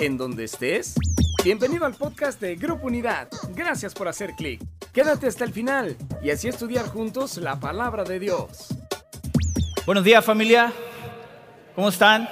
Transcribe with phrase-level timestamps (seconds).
[0.00, 0.94] en donde estés.
[1.44, 3.28] Bienvenido al podcast de Grupo Unidad.
[3.54, 4.60] Gracias por hacer clic.
[4.92, 8.68] Quédate hasta el final y así estudiar juntos la palabra de Dios.
[9.86, 10.72] Buenos días familia.
[11.74, 12.28] ¿Cómo están?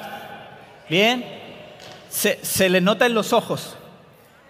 [0.89, 1.25] ¿Bien?
[2.09, 3.77] Se, le nota en los ojos.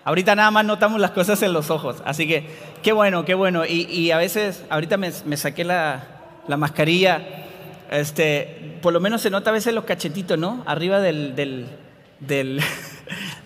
[0.05, 2.03] Ahorita nada más notamos las cosas en los ojos.
[2.05, 2.47] Así que
[2.83, 3.65] qué bueno, qué bueno.
[3.67, 6.05] Y, a veces, ahorita me, saqué la,
[6.49, 7.23] mascarilla.
[7.91, 10.63] Este, por lo menos se nota a veces los cachetitos, ¿no?
[10.67, 11.35] Arriba del,
[12.21, 12.61] del,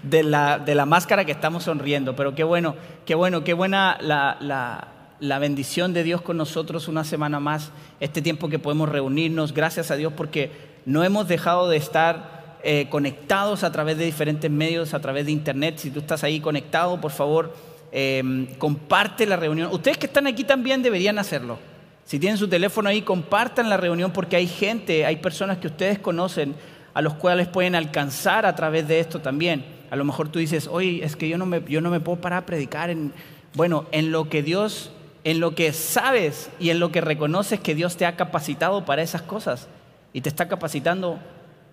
[0.08, 2.14] de, la, de, la, máscara que estamos sonriendo.
[2.16, 2.76] Pero qué bueno,
[3.06, 4.88] qué bueno, qué buena la, la,
[5.20, 7.70] la bendición de Dios con nosotros una semana más.
[8.00, 9.52] Este tiempo que podemos reunirnos.
[9.52, 10.50] Gracias a Dios porque
[10.86, 15.32] no hemos dejado de estar eh, conectados a través de diferentes medios, a través de
[15.32, 15.76] internet.
[15.78, 17.54] Si tú estás ahí conectado, por favor,
[17.92, 19.70] em, comparte la reunión.
[19.72, 21.58] Ustedes que están aquí también deberían hacerlo.
[22.04, 25.98] Si tienen su teléfono ahí, compartan la reunión porque hay gente, hay personas que ustedes
[25.98, 26.54] conocen
[26.94, 29.73] a los cuales pueden alcanzar a través de esto también.
[29.94, 32.20] A lo mejor tú dices, oye, es que yo no me, yo no me puedo
[32.20, 33.12] parar a predicar en,
[33.54, 34.90] bueno, en lo que Dios,
[35.22, 39.02] en lo que sabes y en lo que reconoces que Dios te ha capacitado para
[39.02, 39.68] esas cosas
[40.12, 41.20] y te está capacitando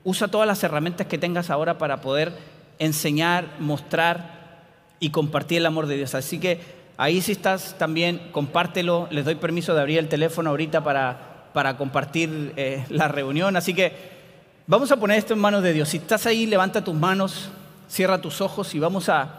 [0.03, 2.33] Usa todas las herramientas que tengas ahora para poder
[2.79, 4.63] enseñar, mostrar
[4.99, 6.15] y compartir el amor de Dios.
[6.15, 6.59] Así que
[6.97, 9.07] ahí si estás también, compártelo.
[9.11, 13.55] Les doy permiso de abrir el teléfono ahorita para, para compartir eh, la reunión.
[13.55, 13.93] Así que
[14.65, 15.89] vamos a poner esto en manos de Dios.
[15.89, 17.51] Si estás ahí, levanta tus manos,
[17.91, 19.37] cierra tus ojos y vamos a,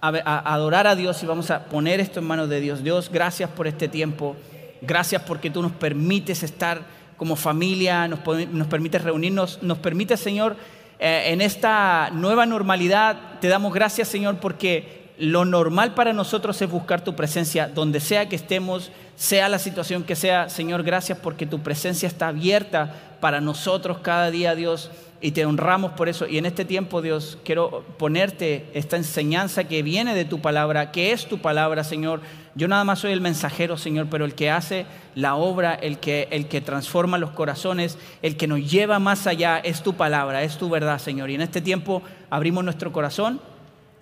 [0.00, 2.82] adorar a Dios y vamos a poner esto en manos de Dios.
[2.82, 4.34] Dios, gracias por este tiempo.
[4.80, 6.80] Gracias porque tú nos permites estar
[7.16, 8.18] como familia, nos,
[8.50, 10.56] nos permite reunirnos, nos permite, Señor,
[10.98, 16.68] eh, en esta nueva normalidad, te damos gracias, Señor, porque lo normal para nosotros es
[16.68, 20.48] buscar tu presencia donde sea que estemos, sea la situación que sea.
[20.48, 24.90] Señor, gracias porque tu presencia está abierta para nosotros cada día, Dios
[25.22, 26.26] y te honramos por eso.
[26.26, 31.12] Y en este tiempo, Dios, quiero ponerte esta enseñanza que viene de tu palabra, que
[31.12, 32.20] es tu palabra, Señor.
[32.56, 34.84] Yo nada más soy el mensajero, Señor, pero el que hace
[35.14, 39.58] la obra, el que, el que transforma los corazones, el que nos lleva más allá,
[39.58, 41.30] es tu palabra, es tu verdad, Señor.
[41.30, 43.40] Y en este tiempo abrimos nuestro corazón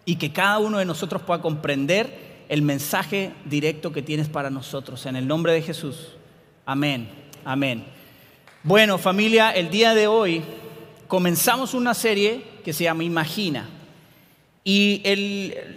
[0.07, 5.05] y que cada uno de nosotros pueda comprender el mensaje directo que tienes para nosotros.
[5.05, 6.17] En el nombre de Jesús.
[6.65, 7.11] Amén.
[7.45, 7.85] Amén.
[8.63, 10.43] Bueno, familia, el día de hoy
[11.11, 13.69] comenzamos una serie que se llama Imagina.
[14.63, 15.03] Y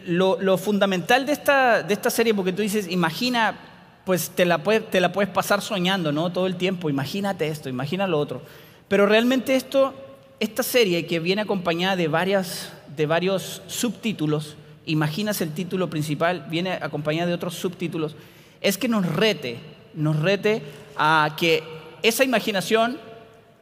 [0.06, 3.58] lo, fundamental de esta, de esta serie, porque tú dices, imagina,
[4.06, 6.32] pues te la, puedes, te la puedes pasar soñando, ¿no?
[6.32, 8.44] Todo el tiempo, imagínate esto, imagina lo otro.
[8.88, 9.96] Pero realmente esto,
[10.40, 14.56] esta serie que viene acompañada de, varias, de varios subtítulos,
[14.86, 18.16] imaginas el título principal, viene acompañada de otros subtítulos,
[18.62, 19.58] es que nos rete,
[19.96, 20.62] nos rete
[20.96, 21.64] a que
[22.04, 23.00] esa imaginación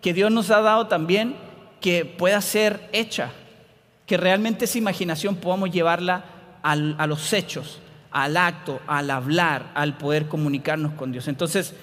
[0.01, 1.49] que Dios nos ha dado también
[1.81, 3.31] que pueda ser hecha,
[4.05, 6.25] que realmente esa imaginación podamos llevarla
[6.63, 7.79] a los hechos,
[8.11, 11.27] al acto, al hablar, al poder comunicarnos con Dios.
[11.27, 11.73] Entonces,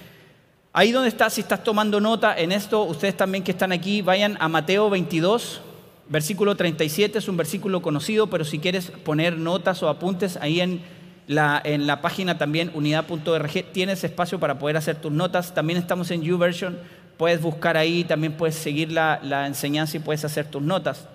[0.72, 4.37] ahí donde estás, si estás tomando nota en esto, ustedes también que están aquí, vayan
[4.41, 5.62] a Mateo 22,
[6.08, 10.82] versículo 37, es un versículo conocido, pero si quieres poner notas o apuntes ahí en
[11.26, 15.54] la, en la página también unidad.org, tienes espacio para poder hacer tus notas.
[15.54, 16.78] También estamos en YouVersion
[17.18, 21.06] puedes buscar ahí, también puedes seguir la, enseñanza y puedes hacer tus notas.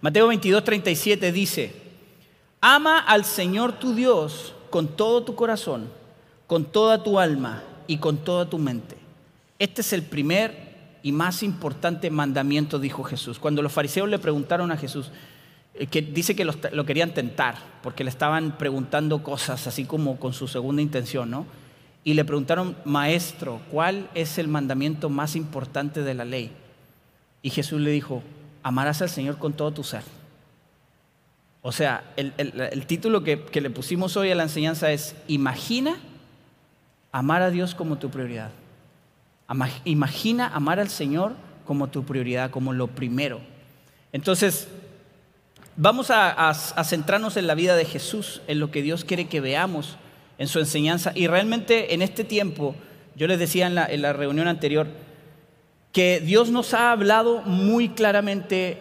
[0.00, 1.72] Mateo 22, 37 dice,
[2.60, 5.88] ama al Señor tu Dios con todo tu corazón,
[6.46, 8.96] con toda tu alma y con toda tu mente.
[9.58, 13.38] Este es el primer y más importante mandamiento, dijo Jesús.
[13.38, 15.12] Cuando los fariseos le preguntaron a Jesús,
[15.74, 20.18] eh, que dice que lo, lo querían tentar, porque le estaban preguntando cosas así como
[20.18, 21.46] con su segunda intención, ¿no?
[22.06, 26.52] Y le preguntaron, maestro, ¿cuál es el mandamiento más importante de la ley?
[27.42, 28.22] Y Jesús le dijo,
[28.62, 30.04] amarás al Señor con todo tu ser.
[31.62, 35.96] O sea, el, título que, que, le pusimos hoy a la enseñanza es, imagina
[37.10, 38.52] amar a Dios como tu prioridad.
[39.84, 41.32] Imagina amar al Señor
[41.64, 43.40] como tu prioridad, como lo primero.
[44.12, 44.68] Entonces,
[45.76, 49.96] vamos a centrarnos en la vida de Jesús, en lo que Dios quiere que veamos
[50.38, 51.12] en su enseñanza.
[51.14, 52.74] Y realmente en este tiempo,
[53.14, 54.86] yo les decía en la, reunión anterior,
[55.92, 58.78] que Dios nos ha hablado muy claramente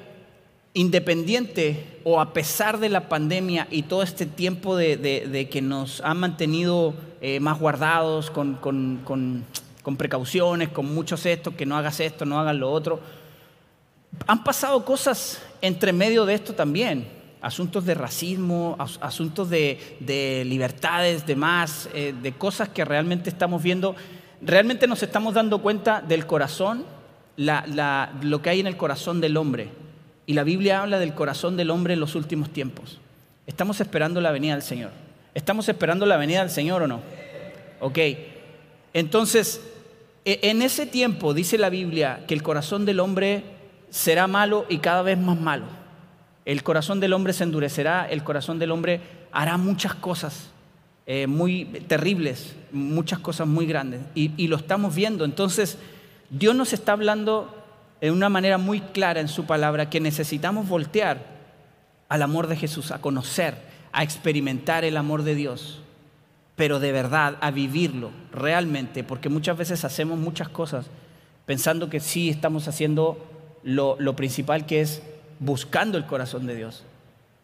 [0.73, 6.13] independiente o a pesar de la pandemia y todo este tiempo de, que nos ha
[6.13, 9.45] mantenido eh, más guardados, con,
[9.97, 12.99] precauciones, con muchos esto, que no hagas esto, no hagas lo otro,
[14.27, 21.35] han pasado cosas entre medio de esto también asuntos de racismo, asuntos de, libertades, de
[21.35, 23.95] más, eh, de cosas que realmente estamos viendo.
[24.41, 26.85] Realmente nos estamos dando cuenta del corazón,
[27.37, 29.69] lo que hay en el corazón del hombre.
[30.25, 32.99] Y la Biblia habla del corazón del hombre en los últimos tiempos.
[33.45, 34.89] Estamos esperando la venida del Señor.
[35.35, 37.01] ¿Estamos esperando la venida del Señor o no?
[37.79, 37.99] Ok.
[38.91, 39.61] Entonces,
[40.25, 43.43] e, en ese tiempo dice la Biblia que el corazón del hombre
[43.91, 45.84] será malo y cada vez más malo.
[46.45, 49.01] El corazón del hombre se endurecerá, el corazón del hombre
[49.31, 50.51] hará muchas cosas
[51.07, 54.01] eh, muy terribles, muchas cosas muy grandes.
[54.15, 55.25] Y, lo estamos viendo.
[55.25, 55.77] Entonces,
[56.29, 57.63] Dios nos está hablando
[58.01, 61.19] de una manera muy clara en su palabra que necesitamos voltear
[62.09, 63.55] al amor de Jesús, a conocer,
[63.91, 65.81] a experimentar el amor de Dios,
[66.55, 70.87] pero de verdad a vivirlo realmente, porque muchas veces hacemos muchas cosas
[71.45, 73.17] pensando que sí estamos haciendo
[73.63, 75.01] lo, principal que es
[75.39, 76.83] buscando el corazón de Dios,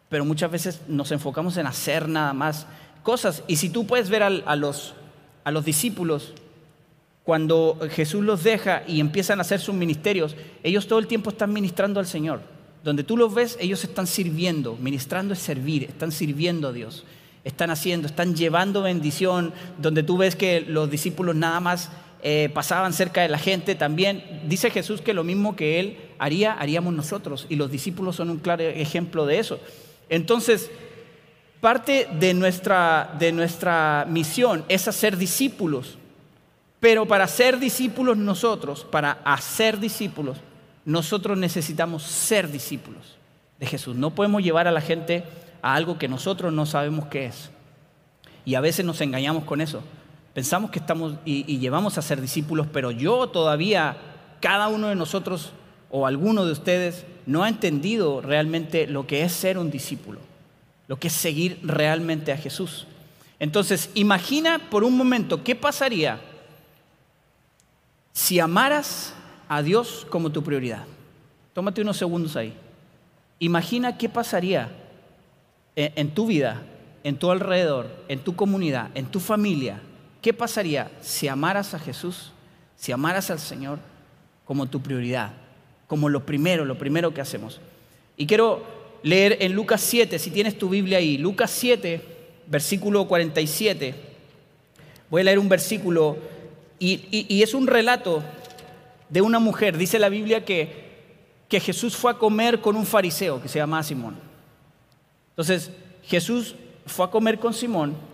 [0.08, 2.66] pero muchas veces nos enfocamos en hacer nada más
[3.02, 3.42] cosas.
[3.46, 4.94] Y si tú puedes ver a, los,
[5.44, 6.34] a los discípulos,
[7.24, 11.52] cuando Jesús los deja y empiezan a hacer sus ministerios, ellos todo el tiempo están
[11.52, 12.40] ministrando al Señor.
[12.82, 14.76] Donde tú los ves, ellos están sirviendo.
[14.76, 17.04] Ministrando es servir, están sirviendo a Dios.
[17.44, 19.52] Están haciendo, están llevando bendición.
[19.78, 21.90] Donde tú ves que los discípulos nada más
[22.22, 26.52] eh, pasaban cerca de la gente, también dice Jesús que lo mismo que Él haría,
[26.52, 27.46] haríamos nosotros.
[27.48, 29.58] Y los discípulos son un claro ejemplo de eso.
[30.08, 30.70] Entonces,
[31.60, 35.98] parte de nuestra, de nuestra misión es hacer discípulos.
[36.78, 40.38] Pero para ser discípulos nosotros, para hacer discípulos,
[40.84, 43.16] nosotros necesitamos ser discípulos
[43.58, 43.96] de Jesús.
[43.96, 45.24] No podemos llevar a la gente
[45.62, 47.50] a algo que nosotros no sabemos qué es.
[48.44, 49.82] Y a veces nos engañamos con eso.
[50.34, 53.96] Pensamos que estamos y, llevamos a ser discípulos, pero yo todavía,
[54.40, 55.52] cada uno de nosotros
[55.90, 60.20] o alguno de ustedes, no ha entendido realmente lo que es ser un discípulo,
[60.88, 62.86] lo que es seguir realmente a Jesús.
[63.38, 66.20] Entonces, imagina por un momento qué pasaría
[68.12, 69.14] si amaras
[69.48, 70.84] a Dios como tu prioridad.
[71.52, 72.54] Tómate unos segundos ahí.
[73.38, 74.70] Imagina qué pasaría
[75.76, 76.62] en, tu vida,
[77.04, 79.80] en tu alrededor, en tu comunidad, en tu familia.
[80.22, 82.30] ¿Qué pasaría si amaras a Jesús,
[82.76, 83.80] si amaras al Señor
[84.44, 85.32] como tu prioridad,
[85.88, 87.60] como lo primero, lo primero que hacemos?
[88.16, 88.64] Y quiero
[89.02, 92.00] leer en Lucas 7, si tienes tu Biblia ahí, Lucas 7,
[92.46, 93.96] versículo 47.
[95.10, 96.16] Voy a leer un versículo
[96.78, 98.22] y, es un relato
[99.08, 99.76] de una mujer.
[99.76, 100.92] Dice la Biblia que,
[101.48, 104.14] que Jesús fue a comer con un fariseo que se llama Simón.
[105.30, 105.72] Entonces,
[106.04, 106.54] Jesús
[106.86, 108.11] fue a comer con Simón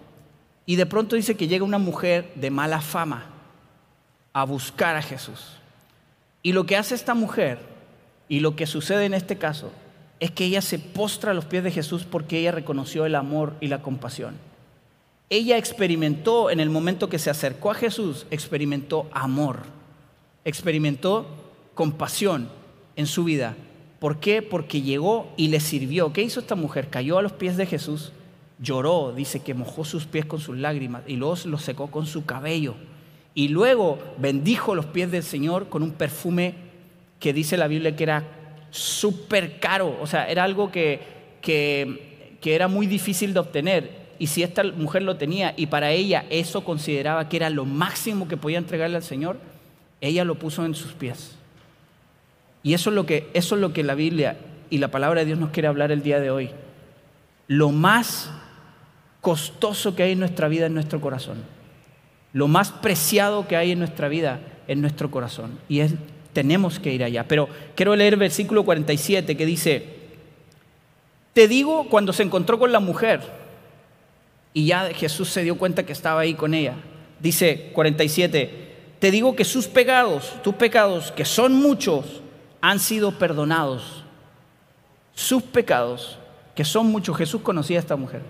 [0.68, 3.24] y de pronto dice que llega una mujer de mala fama
[4.34, 5.56] a buscar a Jesús.
[6.42, 7.58] Y lo que hace esta mujer
[8.28, 9.72] y lo que sucede en este caso
[10.20, 13.54] es que ella se postra a los pies de Jesús porque ella reconoció el amor
[13.62, 14.34] y la compasión.
[15.30, 19.60] Ella experimentó en el momento que se acercó a Jesús, experimentó amor,
[20.44, 21.28] experimentó
[21.72, 22.50] compasión
[22.94, 23.56] en su vida.
[24.00, 24.42] ¿Por qué?
[24.42, 26.12] Porque llegó y le sirvió.
[26.12, 26.90] ¿Qué hizo esta mujer?
[26.90, 28.12] Cayó a los pies de Jesús,
[28.60, 32.24] lloró, dice que mojó sus pies con sus lágrimas y luego los secó con su
[32.24, 32.74] cabello.
[33.34, 36.54] Y luego bendijo los pies del Señor con un perfume
[37.20, 38.24] que dice la Biblia que era
[38.70, 41.00] súper caro, o sea, era algo que,
[41.40, 45.92] que, que era muy difícil de obtener y si esta mujer lo tenía y para
[45.92, 49.38] ella eso consideraba que era lo máximo que podía entregarle al Señor,
[50.00, 51.36] ella lo puso en sus pies.
[52.62, 54.36] Y eso es lo que, eso es lo que la Biblia
[54.70, 56.50] y la palabra de Dios nos quiere hablar el día de hoy.
[57.46, 58.30] Lo más
[59.20, 61.42] costoso que hay en nuestra vida es nuestro corazón.
[62.32, 65.58] Lo más preciado que hay en nuestra vida es nuestro corazón.
[65.68, 65.94] Y es,
[66.32, 67.24] tenemos que ir allá.
[67.26, 69.98] Pero quiero leer versículo 47 que dice,
[71.32, 73.20] te digo cuando se encontró con la mujer,
[74.52, 76.74] y ya Jesús se dio cuenta que estaba ahí con ella.
[77.20, 82.22] Dice 47, te digo que sus pecados, tus pecados, que son muchos,
[82.60, 84.04] han sido perdonados.
[85.14, 86.18] Sus pecados,
[86.54, 88.22] que son muchos, Jesús conocía a esta mujer.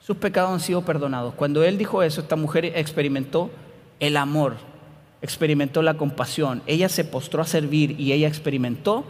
[0.00, 1.34] Sus pecados han sido perdonados.
[1.34, 3.50] Cuando él dijo eso, esta mujer experimentó
[4.00, 4.56] el amor,
[5.22, 6.62] experimentó la compasión.
[6.66, 9.04] Ella se postró a servir y ella experimentó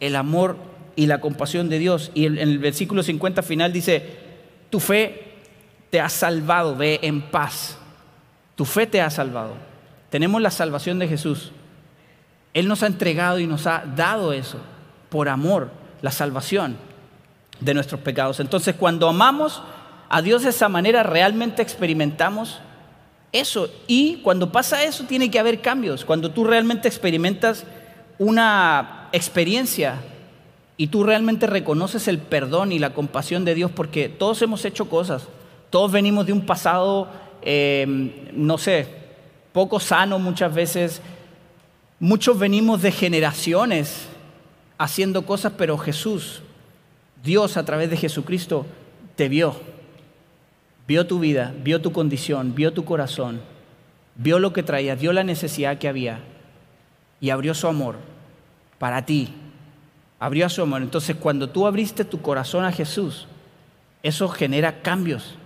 [0.00, 0.56] el amor
[0.96, 2.10] y la compasión de Dios.
[2.14, 4.18] Y en el versículo 50 final dice,
[4.70, 5.34] tu fe
[5.90, 7.78] te ha salvado, ve en paz.
[8.54, 9.54] Tu fe te ha salvado.
[10.10, 11.52] Tenemos la salvación de Jesús.
[12.52, 14.58] Él nos ha entregado y nos ha dado eso
[15.08, 15.70] por amor,
[16.02, 16.76] la salvación
[17.60, 18.40] de nuestros pecados.
[18.40, 19.62] Entonces, cuando amamos
[20.08, 22.60] a Dios de esa manera, realmente experimentamos
[23.32, 23.68] eso.
[23.86, 26.04] Y cuando pasa eso, tiene que haber cambios.
[26.04, 27.64] Cuando tú realmente experimentas
[28.18, 29.96] una experiencia
[30.76, 34.88] y tú realmente reconoces el perdón y la compasión de Dios, porque todos hemos hecho
[34.88, 35.28] cosas
[35.74, 37.08] todos venimos de un pasado,
[37.42, 38.86] eh, no sé,
[39.52, 41.02] poco sano muchas veces.
[41.98, 44.06] Muchos venimos de generaciones
[44.78, 46.42] haciendo cosas, pero Jesús,
[47.24, 48.66] Dios a través de Jesucristo,
[49.16, 49.56] te vio.
[50.86, 53.40] Vio tu vida, vio tu condición, vio tu corazón,
[54.16, 56.20] vio lo que traía, vio la necesidad que había
[57.20, 57.96] y abrió su amor
[58.78, 59.32] para ti.
[60.20, 60.82] Abrió su amor.
[60.82, 63.26] Entonces, cuando tú abriste tu corazón a Jesús,
[64.02, 65.36] eso genera cambios.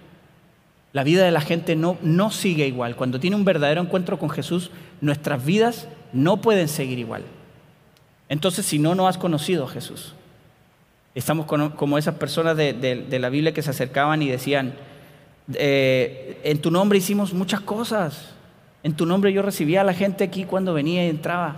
[0.92, 2.96] La vida de la gente no, no sigue igual.
[2.96, 7.22] Cuando tiene un verdadero encuentro con Jesús, nuestras vidas no pueden seguir igual.
[8.28, 10.14] Entonces, si no, no has conocido a Jesús.
[11.14, 14.74] Estamos como esas personas de, la Biblia que se acercaban y decían,
[15.54, 18.34] eh, en tu nombre hicimos muchas cosas.
[18.82, 21.56] En tu nombre yo recibía a la gente aquí cuando venía y entraba.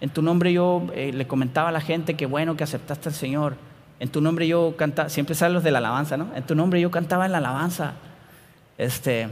[0.00, 3.14] En tu nombre yo eh, le comentaba a la gente que bueno que aceptaste al
[3.14, 3.56] Señor.
[4.00, 6.28] En tu nombre yo cantaba, siempre salen los de la alabanza, ¿no?
[6.34, 7.94] En tu nombre yo cantaba en la alabanza.
[8.76, 9.28] Este,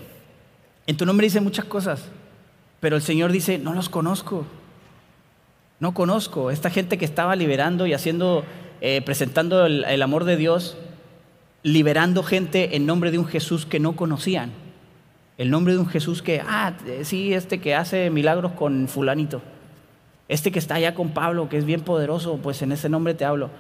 [0.87, 2.04] en tu nombre hice muchas cosas,
[2.80, 4.47] pero el Señor dice, no los conozco.
[5.80, 6.50] No conozco.
[6.50, 8.44] Esta gente que estaba liberando y haciendo,
[8.80, 10.76] eh, presentando el, amor de Dios,
[11.62, 14.52] liberando gente en nombre de un Jesús que no conocían.
[15.38, 19.42] El nombre de un Jesús que, ah, sí, este que hace milagros con fulanito.
[20.28, 23.25] Este que está allá con Pablo, que es bien poderoso, pues en ese nombre te
[23.25, 23.50] hablo.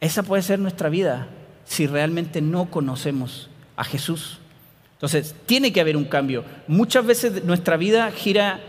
[0.00, 1.28] Esa puede ser nuestra vida
[1.64, 4.38] si realmente no conocemos a Jesús.
[4.94, 6.44] Entonces, tiene que haber un cambio.
[6.66, 8.60] Muchas veces nuestra vida gira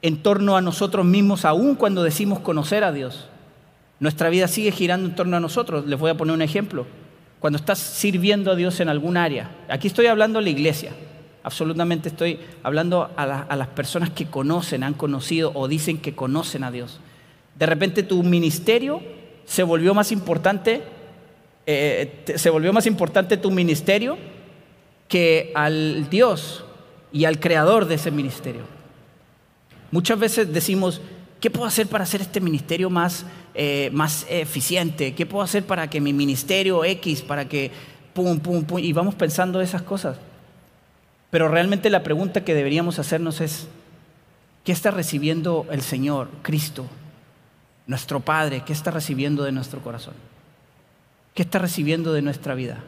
[0.00, 3.28] en torno a nosotros mismos, aún cuando decimos conocer a Dios.
[4.00, 5.86] Nuestra vida sigue girando en torno a nosotros.
[5.86, 6.86] Les voy a poner un ejemplo.
[7.42, 10.92] Cuando estás sirviendo a Dios en algún área, aquí estoy hablando a la iglesia,
[11.42, 16.70] absolutamente estoy hablando a, las personas que conocen, han conocido o dicen que conocen a
[16.70, 17.00] Dios.
[17.58, 19.02] De repente tu ministerio
[19.44, 20.84] se volvió más importante,
[21.66, 24.18] eh, se volvió más importante tu ministerio
[25.08, 26.64] que al Dios
[27.12, 28.62] y al creador de ese ministerio.
[29.90, 31.00] Muchas veces decimos,
[31.42, 35.12] ¿qué puedo hacer para hacer este ministerio más, eh, más eficiente?
[35.12, 37.72] ¿Qué puedo hacer para que mi ministerio X, para que
[38.14, 40.18] pum, pum, pum, y vamos pensando esas cosas?
[41.30, 43.66] Pero realmente la pregunta que deberíamos hacernos es,
[44.62, 46.86] ¿qué está recibiendo el Señor, Cristo,
[47.88, 48.62] nuestro Padre?
[48.64, 50.14] ¿Qué está recibiendo de nuestro corazón?
[51.34, 52.84] ¿Qué está recibiendo de nuestra vida?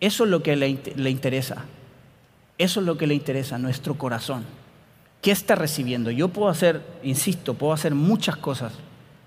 [0.00, 1.66] Eso es lo que le, le interesa.
[2.56, 4.46] Eso es lo que le interesa, nuestro corazón.
[5.24, 6.10] ¿Qué está recibiendo?
[6.10, 8.74] Yo puedo hacer, insisto, puedo hacer muchas cosas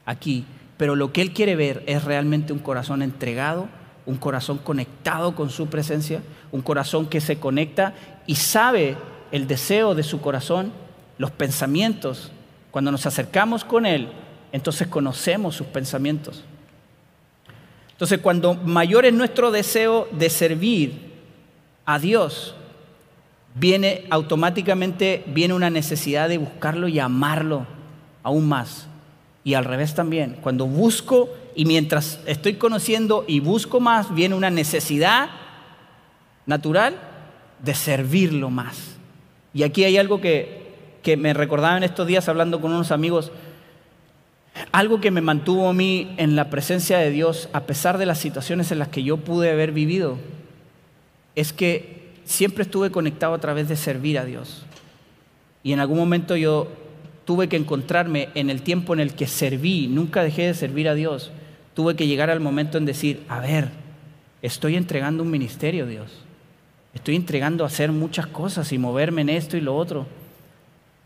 [0.05, 0.45] aquí,
[0.77, 3.67] pero lo que Él quiere ver es realmente un corazón entregado,
[4.05, 7.95] un corazón conectado con su presencia, un corazón que se conecta
[8.27, 8.95] y sabe
[9.31, 10.71] el deseo de su corazón,
[11.17, 12.31] los pensamientos.
[12.69, 14.09] Cuando nos acercamos con Él,
[14.51, 16.43] entonces conocemos sus pensamientos.
[17.93, 21.11] Entonces, cuando mayor es nuestro deseo de servir
[21.85, 22.53] a Dios,
[23.59, 27.65] viene automáticamente viene una necesidad de buscarlo y amarlo
[28.23, 28.87] aún más.
[29.43, 34.49] Y al revés también, cuando busco y mientras estoy conociendo y busco más, viene una
[34.49, 35.29] necesidad
[36.45, 36.95] natural
[37.63, 38.97] de servirlo más.
[39.53, 43.31] Y aquí hay algo que, que me recordaba en estos días hablando con unos amigos,
[44.71, 48.17] algo que me mantuvo a mí en la presencia de Dios a pesar de las
[48.17, 50.17] situaciones en las que yo pude haber vivido,
[51.35, 51.96] es que
[52.27, 54.65] siempre estuve conectado a través de servir a Dios.
[55.63, 56.67] Y en algún momento yo
[57.23, 60.93] tuve que encontrarme en el tiempo en el que serví, nunca dejé de servir a
[60.93, 61.31] Dios.
[61.73, 63.69] Tuve que llegar al momento en decir, a ver,
[64.41, 66.11] estoy entregando un ministerio, Dios.
[66.93, 70.05] Estoy entregando a hacer muchas cosas y moverme en esto y lo otro.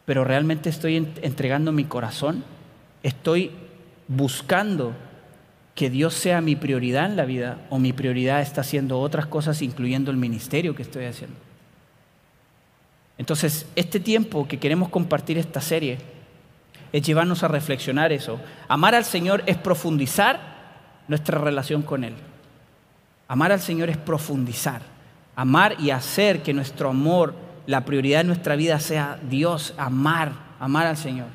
[0.05, 2.43] Pero realmente estoy entregando mi corazón.
[3.03, 3.51] Estoy
[4.07, 4.93] buscando
[5.75, 9.61] que Dios sea mi prioridad en la vida o mi prioridad está haciendo otras cosas,
[9.61, 11.37] incluyendo el ministerio que estoy haciendo.
[13.17, 15.99] Entonces, este tiempo que queremos compartir esta serie
[16.91, 18.39] es llevarnos a reflexionar eso.
[18.67, 20.39] Amar al Señor es profundizar
[21.07, 22.15] nuestra relación con Él.
[23.27, 24.81] Amar al Señor es profundizar.
[25.35, 27.33] Amar y hacer que nuestro amor,
[27.65, 31.27] la prioridad de nuestra vida sea Dios, amar, amar al Señor.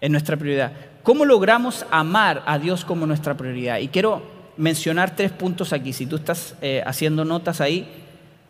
[0.00, 0.72] Es nuestra prioridad.
[1.06, 3.78] ¿Cómo logramos amar a Dios como nuestra prioridad?
[3.78, 4.22] Y quiero
[4.56, 5.92] mencionar tres puntos aquí.
[5.92, 7.88] Si tú estás eh, haciendo notas ahí,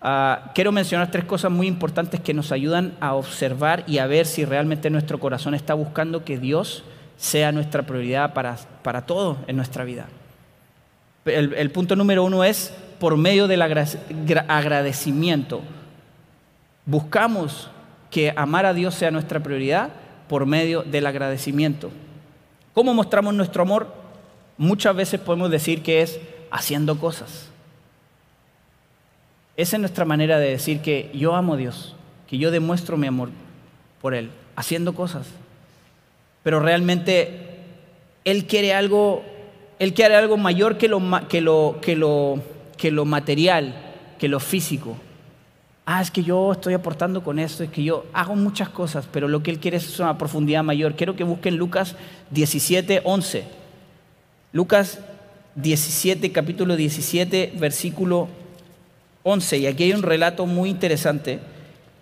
[0.01, 4.25] ah, quiero mencionar tres cosas muy importantes que nos ayudan a observar y a ver
[4.25, 6.83] si realmente nuestro corazón está buscando que Dios
[7.19, 10.07] sea nuestra prioridad para, para todo en nuestra vida.
[11.27, 15.61] El, el punto número uno es por medio del agradecimiento.
[16.87, 17.69] Buscamos
[18.11, 19.91] que amar a Dios sea nuestra prioridad
[20.27, 21.91] por medio del agradecimiento.
[22.77, 23.91] ¿Cómo mostramos nuestro amor?
[24.59, 27.49] Muchas veces podemos decir que es haciendo cosas.
[29.57, 31.97] Esa es nuestra manera de decir que yo amo a Dios,
[32.29, 33.31] que yo demuestro mi amor
[34.03, 35.27] por Él, haciendo cosas.
[36.43, 37.61] pero realmente
[38.27, 39.25] Él quiere algo,
[39.79, 42.43] Él quiere algo mayor que lo, que lo, que lo,
[42.77, 43.75] que lo material,
[44.19, 44.99] que lo físico.
[45.89, 49.29] Ah, es que yo estoy aportando con esto, es que yo hago muchas cosas, pero
[49.29, 50.97] lo que Él quiere es una profundidad mayor.
[50.97, 51.95] Quiero que busquen Lucas
[52.33, 53.45] 17, 11.
[54.53, 54.99] Lucas
[55.55, 58.27] 17, capítulo 17, versículo
[59.23, 59.59] 11.
[59.59, 61.39] Y aquí hay un relato muy interesante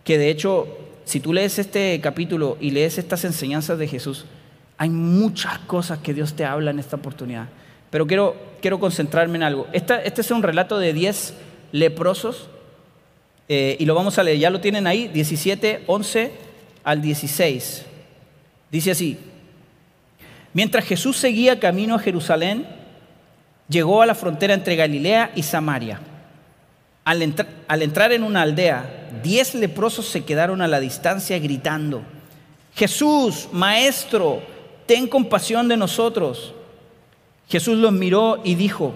[0.03, 0.67] que de hecho,
[1.05, 4.25] si tú lees este capítulo y lees estas enseñanzas de Jesús,
[4.79, 7.49] hay muchas cosas que Dios te habla en esta oportunidad.
[7.91, 9.67] Pero quiero, quiero concentrarme en algo.
[9.73, 11.35] este es un relato de 10
[11.73, 12.49] leprosos
[13.49, 16.33] eh, y lo vamos a leer, ya lo tienen ahí, 17, 11
[16.83, 17.85] al 16.
[18.71, 19.19] Dice así,
[20.53, 22.67] mientras Jesús seguía camino a Jerusalén,
[23.69, 26.01] llegó a la frontera entre Galilea y Samaria.
[27.05, 27.35] Al,
[27.69, 32.03] al entrar en una aldea, diez leprosos se quedaron a la distancia gritando,
[32.75, 34.43] Jesús, Maestro,
[34.87, 36.53] ten compasión de nosotros.
[37.49, 38.95] Jesús los miró y dijo,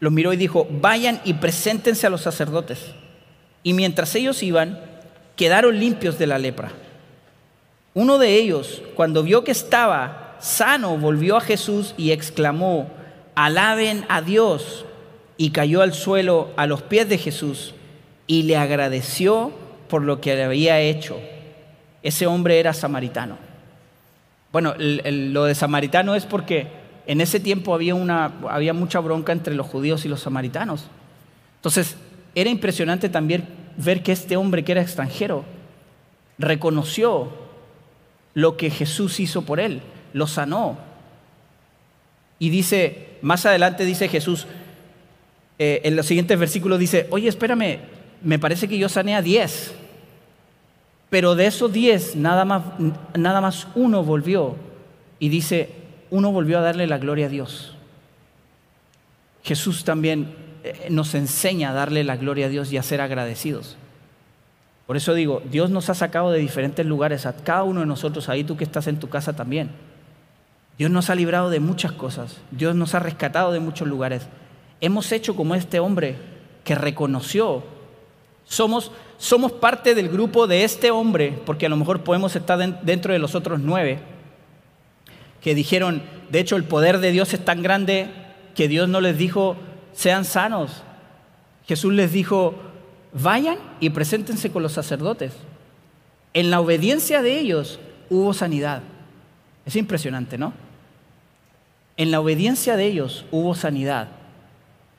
[0.00, 2.80] los miró y dijo, vayan y preséntense a los sacerdotes.
[3.62, 4.80] Y mientras ellos iban,
[5.36, 6.72] quedaron limpios de la lepra.
[7.92, 12.90] Uno de ellos, cuando vio que estaba sano, volvió a Jesús y exclamó,
[13.34, 14.86] alaben a Dios.
[15.36, 17.74] Y cayó al suelo a los pies de Jesús
[18.26, 19.52] y le agradeció
[19.88, 21.18] por lo que le había hecho.
[22.02, 23.38] Ese hombre era samaritano.
[24.52, 26.68] Bueno, lo de samaritano es porque
[27.10, 30.86] en ese tiempo había, una, había mucha bronca entre los judíos y los samaritanos.
[31.56, 31.96] Entonces,
[32.36, 35.44] era impresionante también ver que este hombre que era extranjero
[36.38, 37.32] reconoció
[38.34, 40.78] lo que Jesús hizo por él, lo sanó.
[42.38, 44.46] Y dice, más adelante dice Jesús,
[45.58, 47.80] eh, en los siguientes versículos dice, oye, espérame,
[48.22, 49.72] me parece que yo sané a diez,
[51.08, 52.62] pero de esos diez nada más,
[53.18, 54.54] nada más uno volvió
[55.18, 55.79] y dice,
[56.10, 57.74] uno volvió a darle la gloria a Dios.
[59.42, 63.76] Jesús también eh, nos enseña a darle la gloria a Dios y a ser agradecidos.
[64.86, 68.28] Por eso digo, Dios nos ha sacado de diferentes lugares, a cada uno de nosotros,
[68.28, 69.70] ahí tú que estás en tu casa también.
[70.78, 74.26] Dios nos ha librado de muchas cosas, Dios nos ha rescatado de muchos lugares.
[74.80, 76.16] Hemos hecho como este hombre
[76.64, 77.62] que reconoció,
[78.44, 83.12] somos, somos parte del grupo de este hombre, porque a lo mejor podemos estar dentro
[83.12, 84.00] de los otros nueve,
[85.40, 88.10] que dijeron, de hecho el poder de Dios es tan grande
[88.54, 89.56] que Dios no les dijo,
[89.92, 90.82] sean sanos.
[91.66, 92.54] Jesús les dijo,
[93.12, 95.32] vayan y preséntense con los sacerdotes.
[96.34, 98.82] En la obediencia de ellos hubo sanidad.
[99.66, 100.52] Es impresionante, ¿no?
[101.96, 104.08] En la obediencia de ellos hubo sanidad.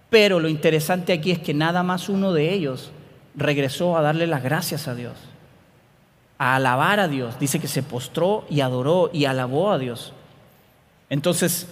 [0.09, 2.91] Pero lo interesante aquí es que nada más uno de ellos
[3.35, 5.13] regresó a darle las gracias a Dios,
[6.37, 7.39] a alabar a Dios.
[7.39, 10.13] Dice que se postró y adoró y alabó a Dios.
[11.11, 11.67] Entonces,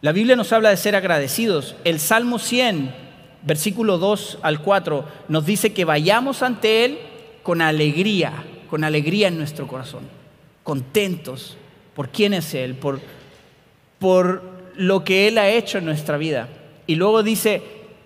[0.00, 1.76] la Biblia nos habla de ser agradecidos.
[1.84, 2.94] El Salmo 100,
[3.42, 6.98] versículo 2 al 4, nos dice que vayamos ante Él
[7.42, 8.32] con alegría,
[8.70, 10.08] con alegría en nuestro corazón,
[10.62, 11.58] contentos
[11.94, 13.02] por quién es Él, por,
[13.98, 14.42] por
[14.76, 16.48] lo que Él ha hecho en nuestra vida.
[16.86, 17.62] Y luego dice,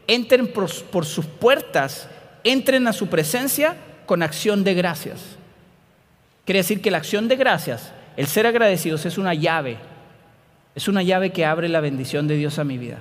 [0.09, 2.09] entren por, por sus puertas,
[2.43, 5.21] entren a su presencia con acción de gracias.
[6.45, 9.94] Quiere decir que la acción de gracias, el ser agradecidos es una llave
[10.75, 12.99] es una llave que abre la bendición de Dios a mi vida.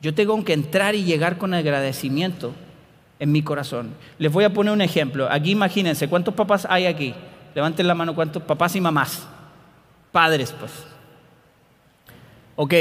[0.00, 2.54] Yo tengo que entrar y llegar con agradecimiento
[3.18, 3.94] en mi corazón.
[4.18, 5.28] Les voy a poner un ejemplo.
[5.30, 7.14] Aquí imagínense, ¿cuántos papás hay aquí?
[7.54, 9.26] Levanten la mano, ¿cuántos papás y mamás?
[10.12, 10.72] Padres, pues.
[12.56, 12.74] Ok.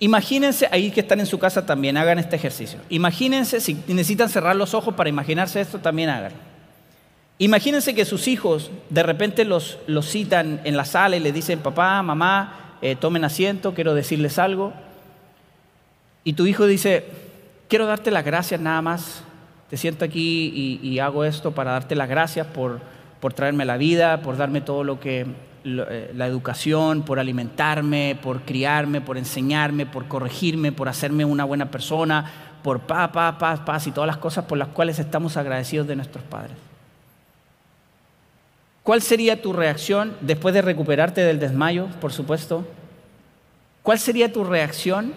[0.00, 2.80] Imagínense, ahí que están en su casa también, hagan este ejercicio.
[2.88, 6.32] Imagínense, si necesitan cerrar los ojos para imaginarse esto, también hagan.
[7.38, 11.60] Imagínense que sus hijos de repente los, los citan en la sala y le dicen,
[11.60, 14.72] papá, mamá, eh, tomen asiento, quiero decirles algo.
[16.24, 17.06] Y tu hijo dice,
[17.68, 19.22] quiero darte las gracias nada más.
[19.70, 22.80] Te siento aquí y, hago esto para darte las gracias por,
[23.20, 25.26] por, traerme la vida, por darme todo lo que,
[25.64, 31.70] eh, la educación, por alimentarme, por criarme, por enseñarme, por corregirme, por hacerme una buena
[31.70, 32.30] persona,
[32.62, 35.96] por paz, paz, paz, paz y todas las cosas por las cuales estamos agradecidos de
[35.96, 36.71] nuestros padres.
[38.82, 42.66] ¿Cuál sería tu reacción después de recuperarte del desmayo, por supuesto?
[43.82, 45.12] ¿Cuál sería tu reacción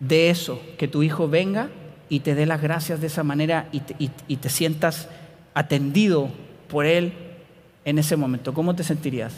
[0.00, 0.60] de eso?
[0.76, 1.70] Que tu hijo venga
[2.08, 5.08] y te dé las gracias de esa manera y te, sientas
[5.54, 6.30] atendido
[6.68, 7.12] por él
[7.84, 8.52] en ese momento.
[8.52, 9.34] ¿Cómo te sentirías?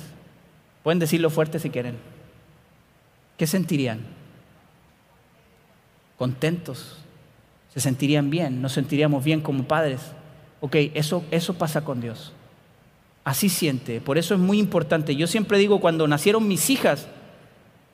[0.83, 1.97] Pueden decirlo fuerte si quieren.
[3.37, 4.01] ¿Qué sentirían?
[6.17, 6.97] Contentos.
[7.75, 8.63] Se sentirían bien.
[8.63, 10.01] Nos sentiríamos bien como padres.
[10.61, 12.33] Ok, eso, eso pasa con Dios
[13.31, 14.01] Así siente.
[14.01, 15.15] Por eso es muy importante.
[15.15, 17.07] Yo siempre digo, cuando nacieron mis hijas,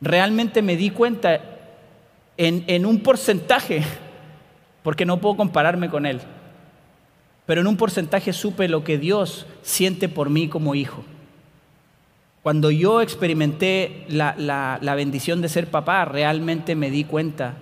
[0.00, 1.42] realmente me di cuenta
[2.38, 3.82] en, un porcentaje,
[4.82, 6.20] porque no puedo compararme con él,
[7.44, 11.04] pero en un porcentaje supe lo que Dios siente por mí como hijo.
[12.42, 17.58] Cuando yo experimenté la, la, bendición de ser papá, realmente me di cuenta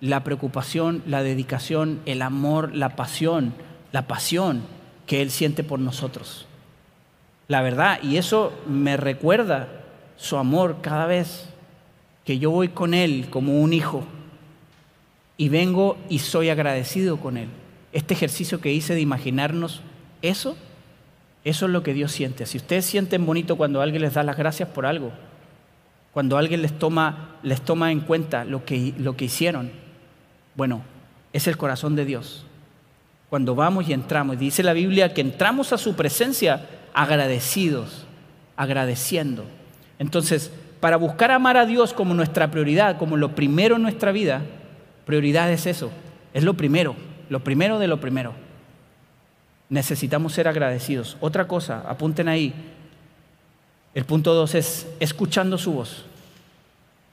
[0.00, 3.54] la preocupación, la dedicación, el amor, la pasión,
[3.90, 4.62] la pasión
[5.08, 6.47] que Él siente por nosotros.
[7.48, 9.68] La verdad, y eso me recuerda
[10.16, 11.48] su amor cada vez
[12.24, 14.04] que yo voy con Él como un hijo
[15.36, 17.48] y vengo y soy agradecido con Él.
[17.92, 19.80] Este ejercicio que hice de imaginarnos
[20.22, 20.56] eso
[21.48, 22.44] eso es lo que Dios siente.
[22.46, 25.12] Si ustedes sienten bonito cuando alguien les da las gracias por algo,
[26.12, 29.70] cuando alguien les toma, les toma en cuenta lo que, lo que hicieron,
[30.56, 30.82] bueno,
[31.32, 32.44] es el corazón de Dios.
[33.30, 38.06] Cuando vamos y entramos, dice la Biblia que entramos a su presencia agradecidos,
[38.56, 39.44] agradeciendo.
[39.98, 44.42] Entonces, para buscar amar a Dios como nuestra prioridad, como lo primero en nuestra vida,
[45.04, 45.90] prioridad es eso,
[46.32, 46.94] es lo primero,
[47.28, 48.48] lo primero de lo primero
[49.68, 51.16] necesitamos ser agradecidos.
[51.20, 52.54] Otra cosa, apunten ahí.
[53.94, 56.04] El punto dos es escuchando su voz,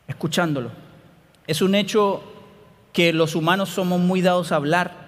[0.08, 0.72] escuchándolo.
[1.48, 2.24] Es un hecho
[2.94, 5.05] que los humanos somos muy dados a hablar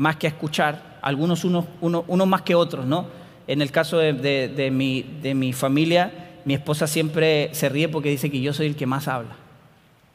[0.00, 3.06] más que a escuchar, algunos unos, uno, más que otros, ¿no?
[3.46, 8.30] En el caso de, mi, de mi familia, mi esposa siempre se ríe porque dice
[8.30, 9.36] que yo soy el que más habla.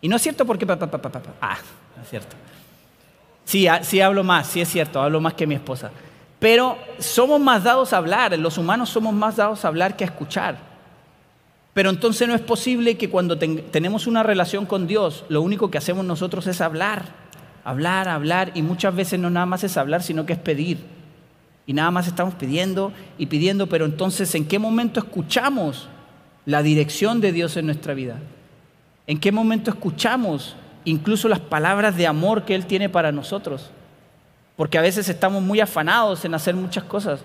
[0.02, 0.66] Y no es cierto porque...
[0.66, 1.58] ah,
[1.96, 2.36] no es cierto.
[3.44, 5.92] Sí, sí hablo más, sí es cierto, hablo más que mi esposa.
[6.40, 10.08] Pero somos más dados a hablar, los humanos somos más dados a hablar que a
[10.08, 10.58] escuchar.
[11.76, 15.78] Pero entonces no es posible que cuando tenemos una relación con Dios, lo único que
[15.78, 17.25] hacemos nosotros es hablar,
[17.66, 20.80] hablar, hablar, y muchas veces no nada más es hablar, sino que es pedir.
[21.68, 25.90] Y nada más estamos pidiendo y pidiendo, pero entonces ¿en qué momento escuchamos
[26.46, 28.20] la dirección de Dios en nuestra vida?
[29.08, 33.72] ¿En qué momento escuchamos incluso las palabras de amor que Él tiene para nosotros?
[34.56, 37.22] porque a veces estamos muy afanados en hacer muchas cosas,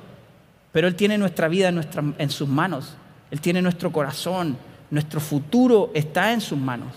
[0.73, 2.95] pero Él tiene nuestra vida en, en sus manos,
[3.31, 4.57] Él tiene nuestro corazón,
[4.91, 6.95] nuestro futuro está en sus manos,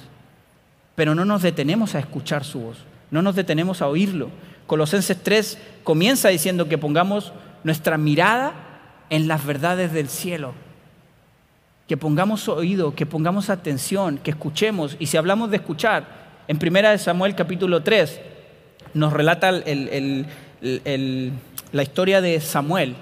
[0.95, 2.77] pero no nos detenemos a escuchar su voz,
[3.13, 4.32] no nos detenemos a oírlo.
[4.65, 7.32] Colosenses 3 comienza diciendo que pongamos
[7.63, 8.56] nuestra mirada
[9.12, 10.56] en las verdades del cielo,
[11.88, 16.08] que pongamos oído, que pongamos atención, que escuchemos, y si hablamos de escuchar,
[16.47, 18.19] en 1 Samuel capítulo 3,
[18.95, 20.26] nos relata la
[21.84, 22.95] historia de Samuel,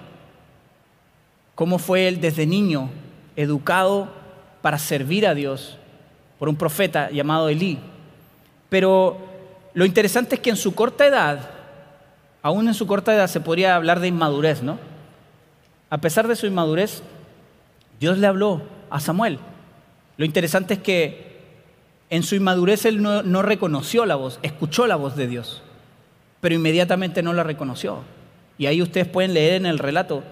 [1.56, 2.89] cómo fue él desde niño
[3.38, 4.10] educado
[4.62, 5.78] para servir a Dios
[6.38, 7.80] por un profeta llamado Elí.
[8.67, 9.31] Pero
[9.74, 11.50] lo interesante es que en su corta edad,
[12.42, 14.80] aún en su corta edad se podría hablar de inmadurez, ¿no?
[15.90, 17.04] A pesar de su inmadurez,
[18.00, 19.40] Dios le habló a Samuel.
[20.18, 21.32] Lo interesante es que
[22.10, 25.64] en su inmadurez él no, no reconoció la voz, escuchó la voz de Dios
[26.42, 28.00] pero inmediatamente no la reconoció.
[28.58, 30.24] Y ahí ustedes pueden leer en el relato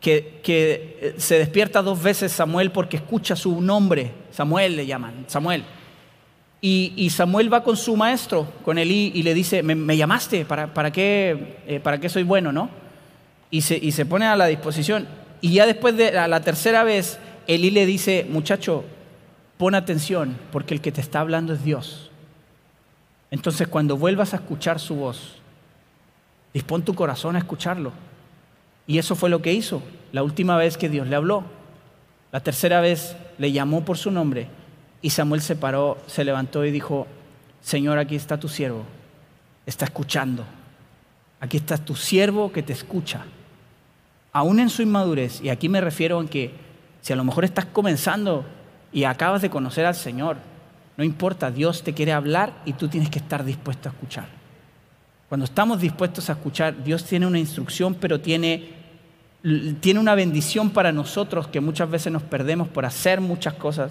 [0.00, 5.62] que, eh, se despierta dos veces Samuel porque escucha su nombre, Samuel le llaman, Samuel.
[6.64, 10.92] Y, Samuel va con su maestro, con Elí, y le dice, me, llamaste, ¿para, para,
[10.92, 12.52] qué, eh, ¿para qué soy bueno?
[12.52, 12.70] ¿no?
[13.50, 15.08] Y se, pone a la disposición.
[15.40, 18.84] Y ya después de la tercera vez, Elí le dice, muchacho,
[19.58, 22.12] pon atención, porque el que te está hablando es Dios.
[23.32, 25.42] Entonces cuando vuelvas a escuchar su voz,
[26.54, 27.92] Dispón tu corazón a escucharlo.
[28.86, 31.44] Y eso fue lo que hizo la última vez que Dios le habló.
[32.30, 34.48] La tercera vez le llamó por su nombre
[35.02, 37.06] y Samuel se paró, se levantó y dijo,
[37.60, 38.84] Señor, aquí está tu siervo,
[39.66, 40.44] está escuchando.
[41.40, 43.24] Aquí está tu siervo que te escucha.
[44.32, 46.54] Aún en su inmadurez, y aquí me refiero a que
[47.00, 48.44] si a lo mejor estás comenzando
[48.92, 50.36] y acabas de conocer al Señor,
[50.96, 54.28] no importa, Dios te quiere hablar y tú tienes que estar dispuesto a escuchar.
[55.28, 58.70] Cuando estamos dispuestos a escuchar, Dios tiene una instrucción, pero tiene,
[59.80, 63.90] tiene una bendición para nosotros que muchas veces nos perdemos por hacer muchas cosas.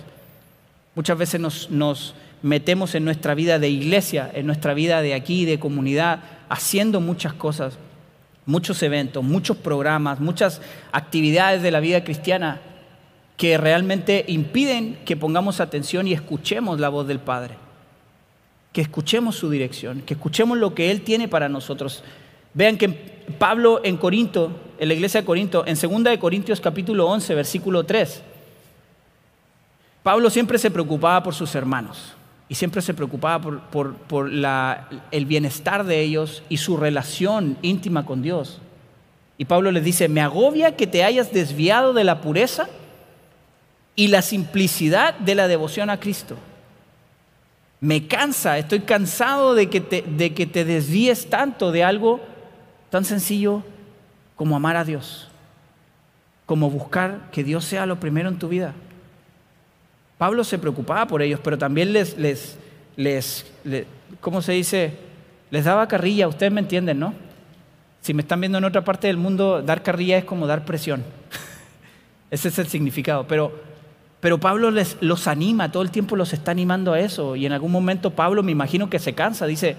[0.95, 5.59] Muchas veces nos, metemos en nuestra vida de iglesia, en nuestra vida de aquí, de
[5.59, 7.77] comunidad, haciendo muchas cosas,
[8.45, 12.61] muchos eventos, muchos programas, muchas actividades de la vida cristiana
[13.37, 17.55] que realmente impiden que pongamos atención y escuchemos la voz del Padre
[18.71, 22.03] que escuchemos su dirección, que escuchemos lo que Él tiene para nosotros.
[22.53, 22.89] Vean que
[23.37, 27.83] Pablo en Corinto, en la iglesia de Corinto, en 2 de Corintios capítulo 11, versículo
[27.83, 28.23] 3,
[30.03, 32.15] Pablo siempre se preocupaba por sus hermanos
[32.49, 34.31] y siempre se preocupaba por,
[35.11, 38.59] el bienestar de ellos y su relación íntima con Dios.
[39.37, 42.67] Y Pablo les dice, me agobia que te hayas desviado de la pureza
[43.95, 46.35] y la simplicidad de la devoción a Cristo.
[47.79, 52.19] Me cansa, estoy cansado de que te, de que te desvíes tanto de algo
[52.89, 53.63] tan sencillo
[54.35, 55.29] como amar a Dios,
[56.45, 58.73] como buscar que Dios sea lo primero en tu vida.
[60.21, 62.55] Pablo se preocupaba por ellos, pero también les, les,
[62.95, 63.43] les,
[64.19, 64.93] ¿cómo se dice?
[65.49, 67.15] Les daba carrilla, ustedes me entienden, ¿no?
[68.01, 71.03] Si me están viendo en otra parte del mundo, dar carrilla es como dar presión.
[72.29, 73.25] Ese es el significado.
[73.25, 73.51] Pero,
[74.19, 77.35] pero Pablo les, los anima, todo el tiempo los está animando a eso.
[77.35, 79.75] Y en algún momento Pablo me imagino que se cansa, dice,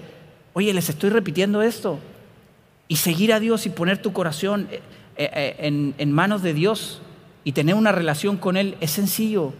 [0.51, 1.99] oye, les estoy repitiendo esto.
[2.89, 4.81] Y seguir a Dios y poner tu corazón eh,
[5.15, 7.01] eh, en, en manos de Dios
[7.45, 9.53] y tener una relación con Él es sencillo.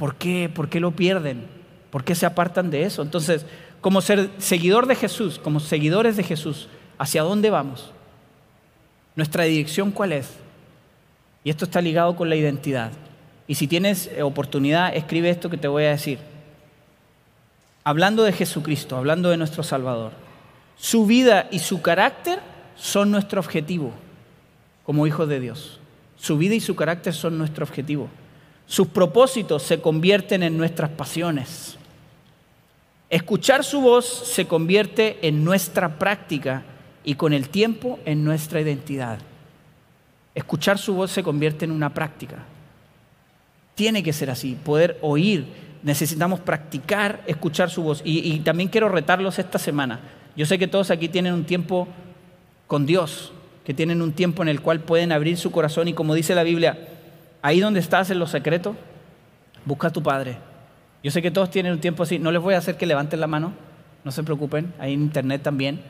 [0.00, 0.48] ¿Por qué?
[0.48, 1.46] ¿Por qué lo pierden?
[1.90, 3.02] ¿Por qué se apartan de eso?
[3.02, 3.44] Entonces,
[3.82, 7.92] como ser seguidor de Jesús, como seguidores de Jesús, ¿hacia dónde vamos?
[9.14, 10.30] ¿Nuestra dirección cuál es?
[11.44, 12.92] Y esto está ligado con la identidad.
[13.46, 16.18] Y si tienes eh, oportunidad, escribe esto que te voy a decir.
[17.84, 20.12] Hablando de Jesucristo, hablando de nuestro Salvador,
[20.78, 22.40] su vida y su carácter
[22.74, 23.92] son nuestro objetivo
[24.82, 25.78] como hijos de Dios.
[26.16, 28.08] Su vida y su carácter son nuestro objetivo.
[28.70, 31.76] Sus propósitos se convierten en nuestras pasiones.
[33.08, 36.62] Escuchar su voz se convierte en nuestra práctica
[37.02, 39.18] y con el tiempo en nuestra identidad.
[40.36, 42.44] Escuchar su voz se convierte en una práctica.
[43.74, 45.46] Tiene que ser así, poder oír.
[45.82, 48.00] Necesitamos practicar, escuchar su voz.
[48.04, 49.98] Y, también quiero retarlos esta semana.
[50.36, 51.88] Yo sé que todos aquí tienen un tiempo
[52.68, 53.32] con Dios,
[53.64, 56.44] que tienen un tiempo en el cual pueden abrir su corazón y como dice la
[56.44, 56.99] Biblia,
[57.42, 58.76] ahí donde estás en lo secreto,
[59.64, 60.38] busca a tu Padre.
[61.02, 63.20] Yo sé que todos tienen un tiempo así, no les voy a hacer que levanten
[63.20, 63.52] la mano,
[64.04, 65.80] no se preocupen, ahí en internet también.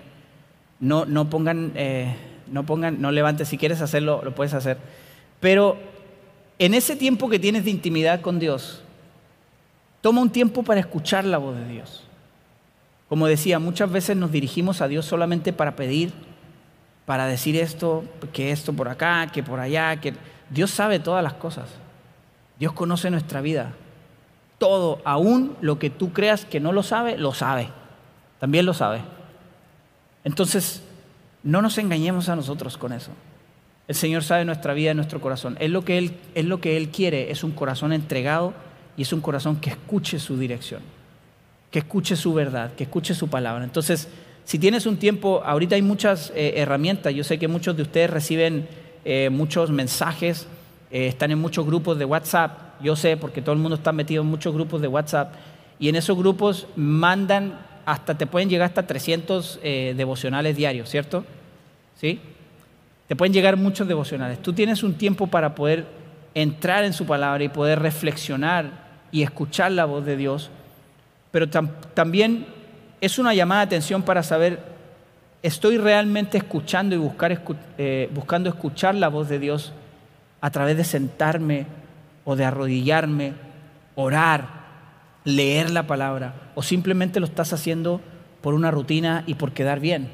[0.79, 2.15] No, no pongan, eh,
[2.51, 4.79] no pongan, no levantes, si quieres hacerlo, lo puedes hacer.
[5.41, 5.77] Pero
[6.59, 8.83] en ese tiempo que tienes de intimidad con Dios,
[10.01, 12.05] toma un tiempo para escuchar la voz de Dios.
[13.09, 16.13] Como decía, muchas veces nos dirigimos a Dios solamente para pedir,
[17.07, 20.15] para decir esto, que esto por acá, que por allá, que
[20.51, 21.69] Dios sabe todas las cosas.
[22.59, 23.73] Dios conoce nuestra vida.
[24.59, 27.69] Todo, aún lo que tú creas que no lo sabe, lo sabe.
[28.39, 29.01] También lo sabe.
[30.25, 30.83] Entonces,
[31.43, 33.11] no nos engañemos a nosotros con eso.
[33.89, 35.57] El Señor sabe nuestra vida y nuestro corazón.
[35.61, 38.53] Es lo, que Él, es lo que Él quiere, es un corazón entregado
[38.97, 40.83] y es un corazón que escuche su dirección,
[41.71, 43.65] que escuche su verdad, que escuche su palabra.
[43.65, 44.09] Entonces,
[44.45, 48.11] si tienes un tiempo, ahorita hay muchas eh, herramientas, yo sé que muchos de ustedes
[48.11, 48.69] reciben
[49.05, 50.47] eh, muchos mensajes,
[50.91, 54.23] eh, están en muchos grupos de WhatsApp, yo sé porque todo el mundo está metido
[54.23, 55.35] en muchos grupos de WhatsApp,
[55.79, 61.25] y en esos grupos mandan hasta, te pueden llegar hasta 300 eh, devocionales diarios, ¿cierto?
[61.99, 62.21] ¿Sí?
[63.09, 64.41] Te pueden llegar muchos devocionales.
[64.41, 65.87] Tú tienes un tiempo para poder
[66.35, 70.51] entrar en su palabra y poder reflexionar y escuchar la voz de Dios,
[71.33, 72.47] pero también
[73.01, 74.61] es una llamada de atención para saber
[75.43, 77.43] ¿Estoy realmente escuchando y buscar,
[77.79, 79.73] eh, buscando escuchar la voz de Dios
[80.43, 81.67] a través de sentarme
[82.25, 83.33] o de arrodillarme,
[83.95, 84.49] orar,
[85.25, 86.53] leer la palabra?
[86.55, 88.03] ¿O simplemente lo estás haciendo
[88.43, 90.11] por una rutina y por quedar bien?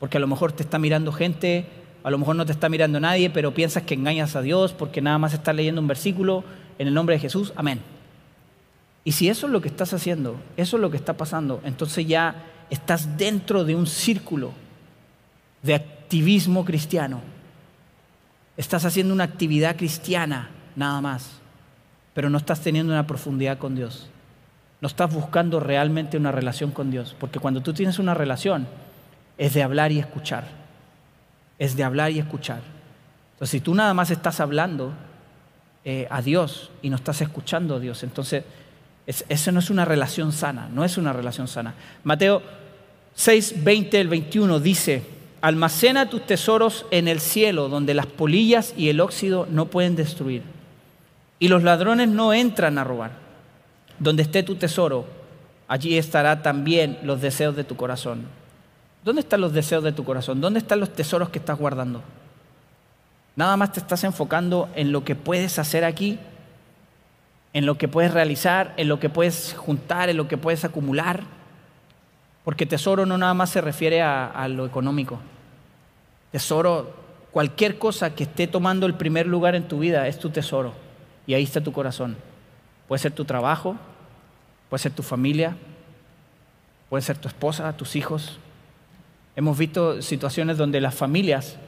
[0.00, 1.66] Porque a lo mejor te está mirando gente,
[2.02, 5.00] a lo mejor no te está mirando nadie, pero piensas que engañas a Dios porque
[5.00, 6.42] nada más estás leyendo un versículo
[6.80, 7.52] en el nombre de Jesús.
[7.54, 7.80] Amén.
[9.04, 12.06] Y si eso es lo que estás haciendo, eso es lo que está pasando, entonces
[12.06, 14.52] ya estás dentro de un círculo
[15.62, 17.20] de activismo cristiano.
[18.56, 21.32] Estás haciendo una actividad cristiana, nada más,
[22.14, 24.08] pero no estás teniendo una profundidad con Dios.
[24.80, 28.66] No estás buscando realmente una relación con Dios, porque cuando tú tienes una relación
[29.36, 30.44] es de hablar y escuchar.
[31.58, 32.62] Es de hablar y escuchar.
[33.34, 34.94] Entonces, si tú nada más estás hablando
[35.84, 38.44] eh, a Dios y no estás escuchando a Dios, entonces
[39.06, 41.74] eso no es una relación sana, no es una relación sana.
[42.04, 42.61] Mateo
[43.14, 45.02] 6, 20 el 21 dice,
[45.40, 50.42] almacena tus tesoros en el cielo, donde las polillas y el óxido no pueden destruir,
[51.38, 53.22] y los ladrones no entran a robar.
[53.98, 55.06] Donde esté tu tesoro,
[55.68, 58.24] allí estará también los deseos de tu corazón.
[59.04, 60.40] ¿Dónde están los deseos de tu corazón?
[60.40, 62.02] ¿Dónde están los tesoros que estás guardando?
[63.36, 66.18] Nada más te estás enfocando en lo que puedes hacer aquí,
[67.52, 71.41] en lo que puedes realizar, en lo que puedes juntar, en lo que puedes acumular
[72.44, 75.20] porque tesoro no nada más se refiere a, lo económico.
[76.30, 76.94] Tesoro,
[77.30, 80.72] cualquier cosa que esté tomando el primer lugar en tu vida es tu tesoro.
[81.26, 82.16] Y ahí está tu corazón.
[82.88, 83.76] Puede ser tu trabajo,
[84.68, 85.56] puede ser tu familia,
[86.88, 88.38] puede ser tu esposa, tus hijos.
[89.36, 91.58] Hemos visto situaciones donde las familias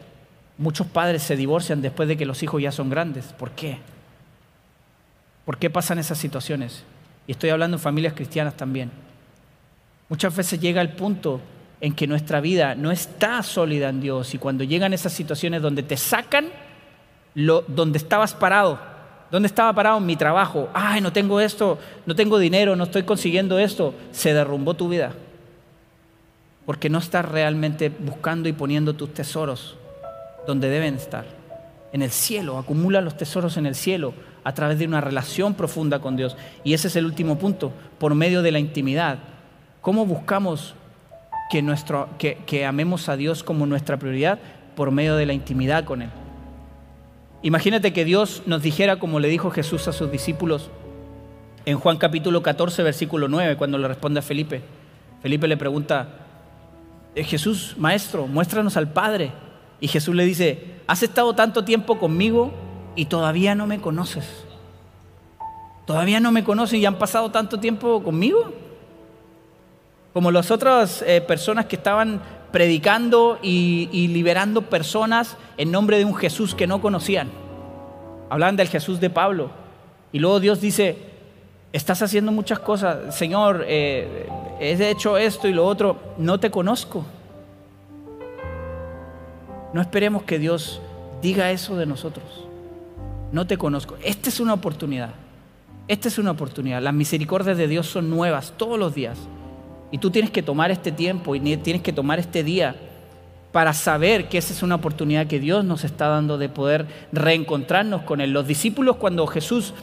[0.56, 3.26] Muchos padres se divorcian después de que los hijos ya son grandes.
[3.26, 3.78] ¿Por qué?
[5.44, 6.84] ¿Por qué pasan esas situaciones?
[7.26, 8.90] Y estoy hablando en familias cristianas también.
[10.14, 11.40] Muchas veces llega el punto
[11.80, 15.82] en que nuestra vida no está sólida en Dios y cuando llegan esas situaciones donde
[15.82, 16.50] te sacan
[17.34, 18.78] lo, donde estabas parado,
[19.32, 23.02] donde estaba parado en mi trabajo, ay, no tengo esto, no tengo dinero, no estoy
[23.02, 25.14] consiguiendo esto, se derrumbó tu vida.
[26.64, 29.76] Porque no estás realmente buscando y poniendo tus tesoros
[30.46, 31.24] donde deben estar.
[31.92, 35.98] En el cielo, acumula los tesoros en el cielo a través de una relación profunda
[35.98, 36.36] con Dios.
[36.62, 39.33] Y ese es el último punto, por medio de la intimidad.
[39.84, 40.74] ¿Cómo buscamos
[41.50, 44.38] que, nuestro, que, amemos a Dios como nuestra prioridad?
[44.76, 46.08] Por medio de la intimidad con Él.
[47.42, 50.70] Imagínate que Dios nos dijera, como le dijo Jesús a sus discípulos
[51.66, 54.62] en Juan capítulo 14, versículo 9, cuando le responde a Felipe.
[55.20, 56.08] Felipe le pregunta,
[57.14, 59.32] eh, Jesús, maestro, muéstranos al Padre.
[59.80, 62.54] Y Jesús le dice, has estado tanto tiempo conmigo
[62.96, 64.46] y todavía no me conoces.
[65.84, 68.63] Todavía no me conoces y han pasado tanto tiempo conmigo.
[70.14, 76.14] Como las otras eh, personas que estaban predicando y, liberando personas en nombre de un
[76.14, 77.28] Jesús que no conocían.
[78.30, 79.50] Hablaban del Jesús de Pablo.
[80.12, 80.96] Y luego Dios dice,
[81.72, 84.28] estás haciendo muchas cosas, Señor, eh,
[84.60, 87.04] he hecho esto y lo otro, no te conozco.
[89.72, 90.80] No esperemos que Dios
[91.20, 92.46] diga eso de nosotros.
[93.32, 93.96] No te conozco.
[94.04, 95.10] Esta es una oportunidad.
[95.88, 96.80] Esta es una oportunidad.
[96.80, 99.18] Las misericordias de Dios son nuevas todos los días.
[99.90, 102.76] Y tú tienes que tomar este tiempo y tienes que tomar este día
[103.52, 108.02] para saber que esa es una oportunidad que Dios nos está dando de poder reencontrarnos
[108.02, 108.32] con Él.
[108.32, 109.74] Los discípulos cuando Jesús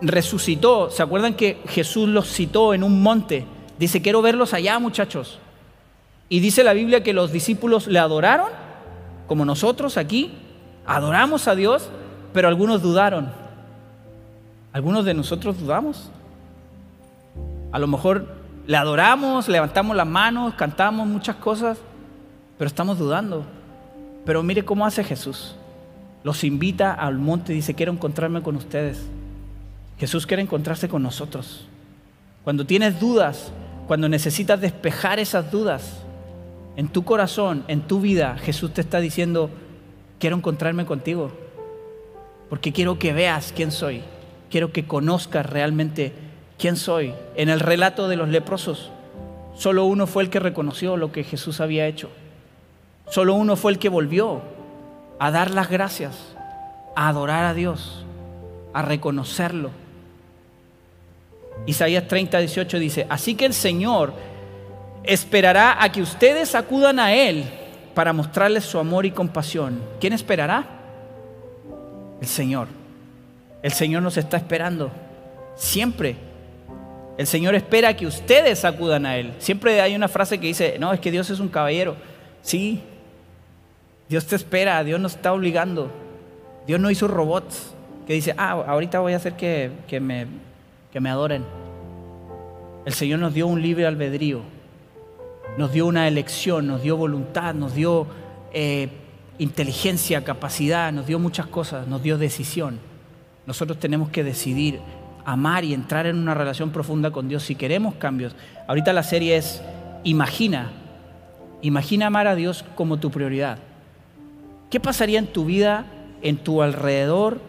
[0.00, 3.44] resucitó, ¿se acuerdan que Jesús los citó en un monte?
[3.78, 5.40] Dice, quiero verlos allá muchachos.
[6.28, 8.50] Y dice la Biblia que los discípulos le adoraron,
[9.26, 10.32] como nosotros aquí,
[10.86, 11.88] adoramos a Dios,
[12.32, 13.32] pero algunos dudaron.
[14.72, 16.10] Algunos de nosotros dudamos.
[17.72, 18.28] A lo mejor
[18.66, 21.78] le adoramos, levantamos las manos, cantamos muchas cosas,
[22.58, 23.44] pero estamos dudando.
[24.24, 25.54] Pero mire cómo hace Jesús.
[26.24, 29.06] Los invita al monte y dice, quiero encontrarme con ustedes.
[29.98, 31.68] Jesús quiere encontrarse con nosotros.
[32.42, 33.52] Cuando tienes dudas,
[33.86, 36.02] cuando necesitas despejar esas dudas
[36.76, 39.48] en tu corazón, en tu vida, Jesús te está diciendo,
[40.18, 41.30] quiero encontrarme contigo,
[42.50, 44.02] porque quiero que veas quién soy,
[44.50, 46.12] quiero que conozcas realmente
[46.58, 47.14] quién soy.
[47.34, 48.90] En el relato de los leprosos,
[49.56, 52.10] solo uno fue el que reconoció lo que Jesús había hecho,
[53.08, 54.42] solo uno fue el que volvió
[55.18, 56.36] a dar las gracias,
[56.94, 58.04] a adorar a Dios,
[58.72, 59.70] a reconocerlo
[61.64, 64.12] Isaías 30, 18 dice, así que el Señor
[65.04, 67.44] esperará a que ustedes acudan a Él
[67.94, 69.80] para mostrarles su amor y compasión.
[70.00, 70.66] ¿Quién esperará?
[72.20, 72.68] El Señor.
[73.62, 74.90] El Señor nos está esperando.
[75.56, 76.16] Siempre.
[77.18, 79.32] El Señor espera que ustedes acudan a Él.
[79.38, 81.96] Siempre hay una frase que dice, no, es que Dios es un caballero.
[82.42, 82.82] Sí,
[84.08, 85.90] Dios te espera, Dios nos está obligando.
[86.66, 87.72] Dios no hizo robots
[88.06, 90.26] que dice, ah, ahorita voy a hacer que, que me
[90.96, 91.44] que me adoren.
[92.86, 94.40] El Señor nos dio un libre albedrío,
[95.58, 98.06] nos dio una elección, nos dio voluntad, nos dio
[98.50, 98.88] eh,
[99.36, 102.78] inteligencia, capacidad, nos dio muchas cosas, nos dio decisión.
[103.44, 104.80] Nosotros tenemos que decidir
[105.26, 108.34] amar y entrar en una relación profunda con Dios si queremos cambios.
[108.66, 109.62] Ahorita la serie es
[110.04, 110.70] Imagina,
[111.60, 113.58] imagina amar a Dios como tu prioridad.
[114.70, 115.84] ¿Qué pasaría en tu vida,
[116.22, 117.40] en tu alrededor,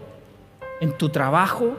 [0.81, 1.75] en tu trabajo,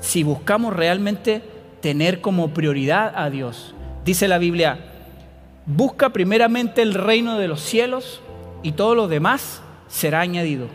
[0.00, 1.42] si buscamos realmente
[1.80, 3.74] tener como prioridad a Dios.
[4.04, 4.78] Dice la Biblia,
[5.66, 8.20] busca primeramente el reino de los cielos
[8.62, 10.66] y todo lo demás será añadido.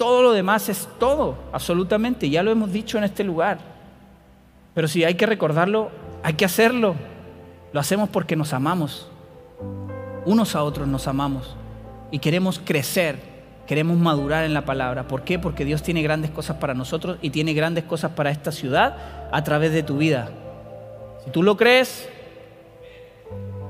[0.00, 3.58] Todo lo demás es todo, absolutamente, ya lo hemos dicho en este lugar.
[4.72, 5.90] Pero si hay que recordarlo,
[6.22, 6.94] hay que hacerlo.
[7.74, 9.10] Lo hacemos porque nos amamos.
[10.24, 11.54] Unos a otros nos amamos
[12.10, 13.30] y queremos crecer
[13.70, 15.06] Queremos madurar en la palabra.
[15.06, 15.38] ¿Por qué?
[15.38, 18.96] Porque Dios tiene grandes cosas para nosotros y tiene grandes cosas para esta ciudad
[19.30, 20.28] a través de tu vida.
[21.24, 22.08] Si tú lo crees,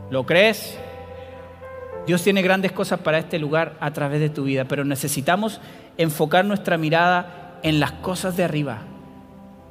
[0.09, 0.78] lo crees.
[2.07, 5.61] Dios tiene grandes cosas para este lugar a través de tu vida, pero necesitamos
[5.96, 8.78] enfocar nuestra mirada en las cosas de arriba,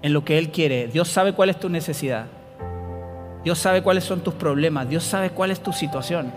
[0.02, 0.88] en lo que Él quiere.
[0.88, 2.28] Dios sabe cuál es tu necesidad.
[3.44, 4.90] Dios sabe cuáles son tus problemas.
[4.90, 6.32] Dios sabe cuál es tu situación.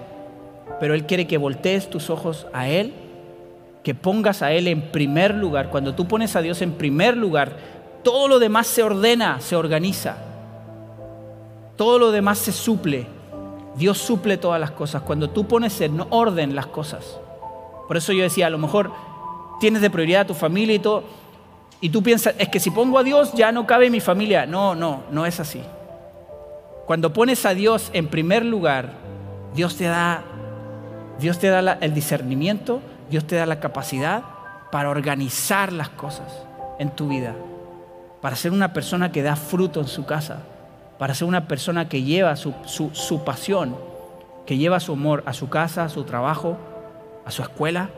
[0.81, 2.95] Pero Él quiere que voltees tus ojos a Él
[3.83, 5.71] que pongas a Él en primer lugar.
[5.71, 7.57] Cuando tú pones a Dios en primer lugar,
[8.03, 10.17] todo lo demás se ordena, se organiza.
[11.77, 13.07] Todo lo demás se suple.
[13.77, 15.03] Dios suple todas las cosas.
[15.03, 17.19] Cuando tú pones en orden las cosas,
[17.89, 18.93] Por eso yo decía, a lo mejor
[19.61, 21.03] tienes de prioridad a tu familia y todo,
[21.83, 24.47] y tú piensas, es que si pongo a Dios ya no cabe mi familia.
[24.47, 25.61] No, no, no es así.
[26.87, 28.93] Cuando pones a Dios en primer lugar,
[29.55, 30.23] Dios te da,
[31.19, 34.23] Dios te da el discernimiento, Dios te da la capacidad
[34.71, 36.33] para organizar las cosas
[36.79, 37.35] en tu vida,
[38.21, 40.43] para ser una persona que da fruto en su casa,
[41.03, 43.75] para ser una persona que lleva su, su pasión,
[44.47, 46.57] que lleva su amor a su casa, a su trabajo,
[47.27, 47.91] a su escuela,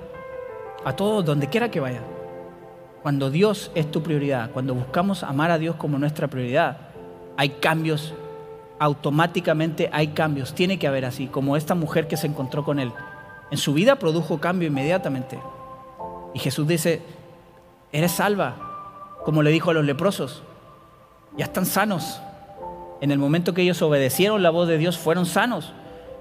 [0.87, 2.01] a todo, donde quiera que vaya.
[3.03, 6.79] Cuando Dios es tu prioridad, cuando buscamos amar a Dios como nuestra prioridad,
[7.37, 8.15] hay cambios,
[8.79, 12.91] automáticamente hay cambios, tiene que haber así, como esta mujer que se encontró con Él.
[13.51, 15.39] En su vida produjo cambio inmediatamente.
[16.33, 17.03] Y Jesús dice,
[17.93, 18.55] eres salva,
[19.27, 20.43] como le dijo a los leprosos,
[21.37, 22.23] ya están sanos.
[23.05, 25.75] En el momento que ellos obedecieron la voz de Dios, fueron sanos.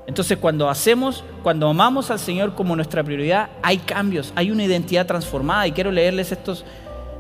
[0.06, 5.06] Entonces cuando hacemos, cuando amamos al Señor como nuestra prioridad, hay cambios, hay una identidad
[5.06, 5.66] transformada.
[5.66, 6.66] Y quiero leerles estos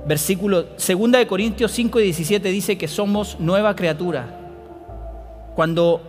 [0.05, 0.65] versículos.
[0.75, 4.37] Segunda de Corintios 5 y 17 dice que somos nueva criatura.
[5.55, 6.01] Cuando,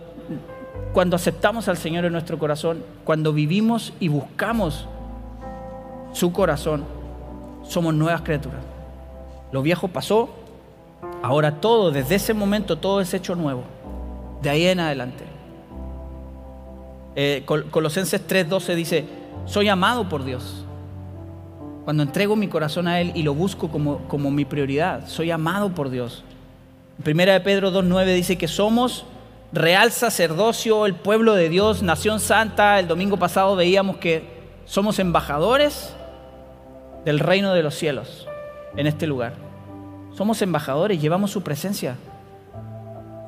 [0.91, 4.85] cuando aceptamos al Señor en nuestro corazón, cuando vivimos y buscamos
[6.11, 6.83] su corazón,
[7.63, 8.59] somos nuevas criaturas.
[9.53, 10.44] Lo viejo pasó,
[11.25, 13.63] ahora todo, desde ese momento, todo es hecho nuevo.
[14.43, 15.23] De ahí en adelante.
[17.15, 19.05] Eh, Colosenses 3:12 dice,
[19.45, 20.65] soy amado por Dios.
[21.83, 25.69] Cuando entrego mi corazón a Él y lo busco como, como mi prioridad, soy amado
[25.73, 26.23] por Dios.
[27.03, 29.05] Primera de Pedro 2:9 dice que somos
[29.51, 32.79] real sacerdocio, el pueblo de Dios, nación santa.
[32.79, 34.27] El domingo pasado veíamos que
[34.65, 35.95] somos embajadores
[37.03, 38.27] del reino de los cielos
[38.77, 39.44] en este lugar.
[40.15, 41.97] Somos embajadores, llevamos su presencia.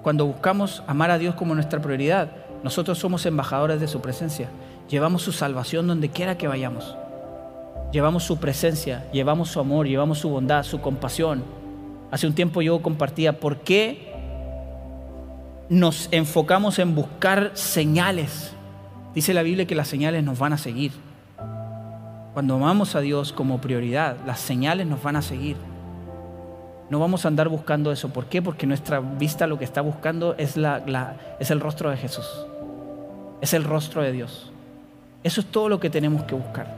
[0.04, 2.32] Cuando buscamos amar a Dios como nuestra prioridad,
[2.64, 4.48] nosotros somos embajadores de su presencia.
[4.90, 6.96] Llevamos su salvación donde quiera que vayamos.
[7.92, 11.44] Llevamos su presencia, llevamos su amor, llevamos su bondad, su compasión.
[12.10, 14.14] Hace un tiempo yo compartía por qué
[15.68, 18.54] nos enfocamos en buscar señales.
[19.14, 20.94] Dice la Biblia que las señales nos van a seguir.
[22.34, 25.58] Cuando amamos a Dios como prioridad, las señales nos van a seguir.
[26.90, 28.10] No vamos a andar buscando eso.
[28.10, 28.42] ¿Por qué?
[28.42, 32.26] Porque nuestra vista lo que está buscando es, el rostro de Jesús.
[33.42, 34.52] Es el rostro de Dios.
[35.24, 36.76] Eso es todo lo que tenemos que buscar.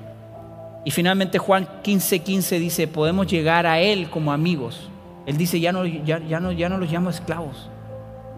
[0.84, 4.89] Y finalmente Juan 15:15 15 dice, podemos llegar a Él como amigos.
[5.28, 7.70] Él dice, ya, no, ya no los llamo esclavos.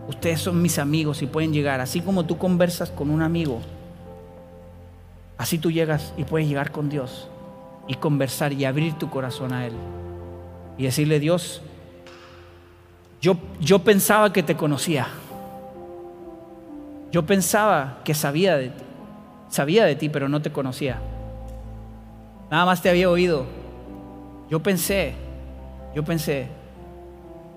[0.09, 1.80] Ustedes son mis amigos y pueden llegar.
[1.80, 3.61] Así como tú conversas con un amigo,
[5.38, 7.30] así tú llegas y puedes llegar con Dios
[7.88, 9.74] y conversar y abrir tu corazón a Él
[10.82, 11.61] y decirle, Dios,
[13.21, 15.09] yo, yo pensaba que te conocía.
[17.11, 18.84] Yo pensaba que sabía de ti.
[19.47, 20.99] Sabía de ti, pero no te conocía.
[22.49, 23.45] Nada más te había oído.
[24.49, 25.13] Yo pensé,
[25.93, 26.47] yo pensé,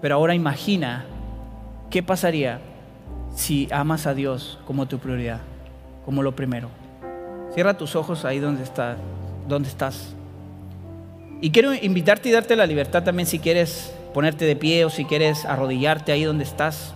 [0.02, 1.06] pero ahora imagina
[1.88, 2.60] qué pasaría
[3.34, 5.40] si amas a Dios como tu prioridad,
[6.04, 6.68] como lo primero.
[7.54, 8.98] Cierra tus ojos ahí donde, está,
[9.48, 10.14] donde estás.
[11.44, 15.04] Y quiero invitarte y darte la libertad también si quieres ponerte de pie o si
[15.04, 16.94] quieres arrodillarte ahí donde estás.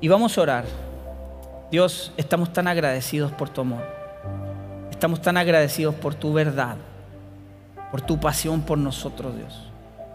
[0.00, 0.64] Y vamos a orar.
[1.72, 3.84] Dios, estamos tan agradecidos por tu amor.
[4.92, 6.76] Estamos tan agradecidos por tu verdad,
[7.90, 9.72] por tu pasión por nosotros, Dios.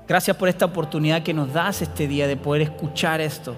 [0.08, 3.54] Gracias por esta oportunidad que nos das este día de poder escuchar esto.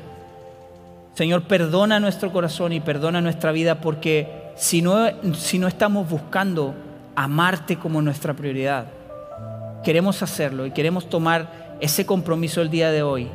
[1.13, 6.88] Señor, perdona nuestro corazón y perdona nuestra vida porque si no, si no estamos buscando
[7.23, 8.85] amarte como nuestra prioridad.
[9.83, 13.27] Queremos hacerlo y queremos tomar ese compromiso el día de hoy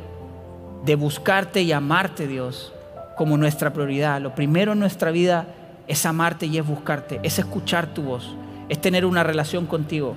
[0.83, 2.73] de buscarte y amarte, Dios,
[3.15, 4.19] como nuestra prioridad.
[4.21, 5.45] Lo primero en nuestra vida
[5.87, 8.35] es amarte y es buscarte, es escuchar tu voz,
[8.69, 10.15] es tener una relación contigo.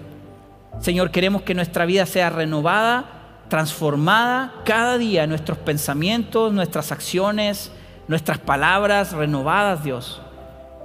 [0.81, 3.05] Señor, queremos que nuestra vida sea renovada,
[3.51, 7.71] transformada cada día, nuestros pensamientos, nuestras acciones,
[8.07, 10.23] nuestras palabras renovadas, Dios.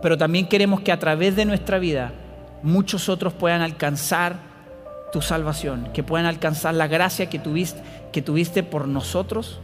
[0.02, 2.12] Pero también queremos que a través de nuestra vida
[2.64, 4.38] muchos otros puedan alcanzar
[5.12, 9.60] tu salvación, que puedan alcanzar la gracia que tuviste, que tuviste por nosotros,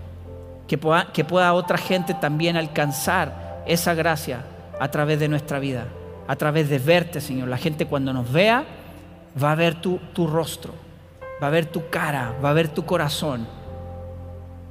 [0.68, 4.46] que pueda, que pueda otra gente también alcanzar esa gracia
[4.80, 5.86] a través de nuestra vida,
[6.28, 7.48] a través de verte, Señor.
[7.48, 8.66] La gente cuando nos vea
[9.42, 10.76] va a ver tu, tu rostro,
[11.42, 13.48] va a ver tu cara, va a ver tu corazón,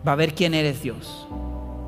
[0.06, 1.26] va a ver quién eres Dios.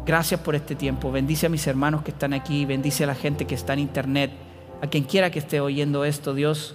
[0.05, 1.12] Gracias por este tiempo.
[1.12, 4.32] Bendice a mis hermanos que están aquí, bendice a la gente que está en internet
[4.83, 6.74] a quien quiera que esté oyendo esto, Dios,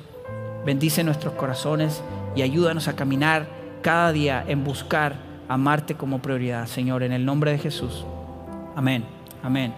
[0.65, 2.03] bendice nuestros corazones
[2.35, 3.47] y ayúdanos a caminar
[3.81, 5.15] cada día en buscar
[5.47, 8.05] amarte como prioridad, Señor, en el nombre de Jesús.
[8.75, 9.05] Amén,
[9.43, 9.73] amén.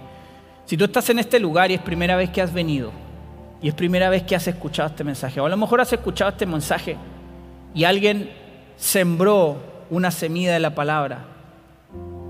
[0.65, 2.91] Si tú estás en este lugar y es primera vez que has venido,
[3.61, 5.39] y es primera vez que has escuchado este mensaje.
[5.39, 6.95] O a lo mejor has escuchado este mensaje
[7.73, 8.31] y alguien
[8.75, 9.57] sembró
[9.89, 11.25] una semilla de la palabra,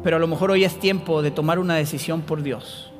[0.03, 2.91] pero a lo mejor hoy es tiempo de tomar una decisión por Dios.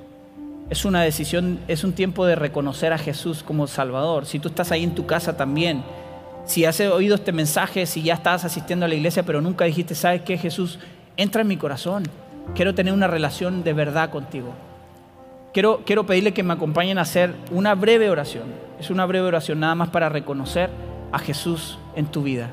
[0.70, 4.26] Es una decisión, es un tiempo de reconocer a Jesús como Salvador.
[4.26, 5.84] Si tú estás ahí en tu casa también,
[6.46, 9.96] si has oído este mensaje, si ya estás asistiendo a la iglesia, pero nunca dijiste,
[9.96, 10.80] ¿sabes qué, Jesús?
[11.16, 12.04] Entra en mi corazón.
[12.54, 14.54] Quiero tener una relación de verdad contigo.
[15.54, 18.46] Quiero, quiero pedirle que me acompañen a hacer una breve oración.
[18.80, 20.70] Es una breve oración nada más para reconocer
[21.12, 22.52] a Jesús en tu vida.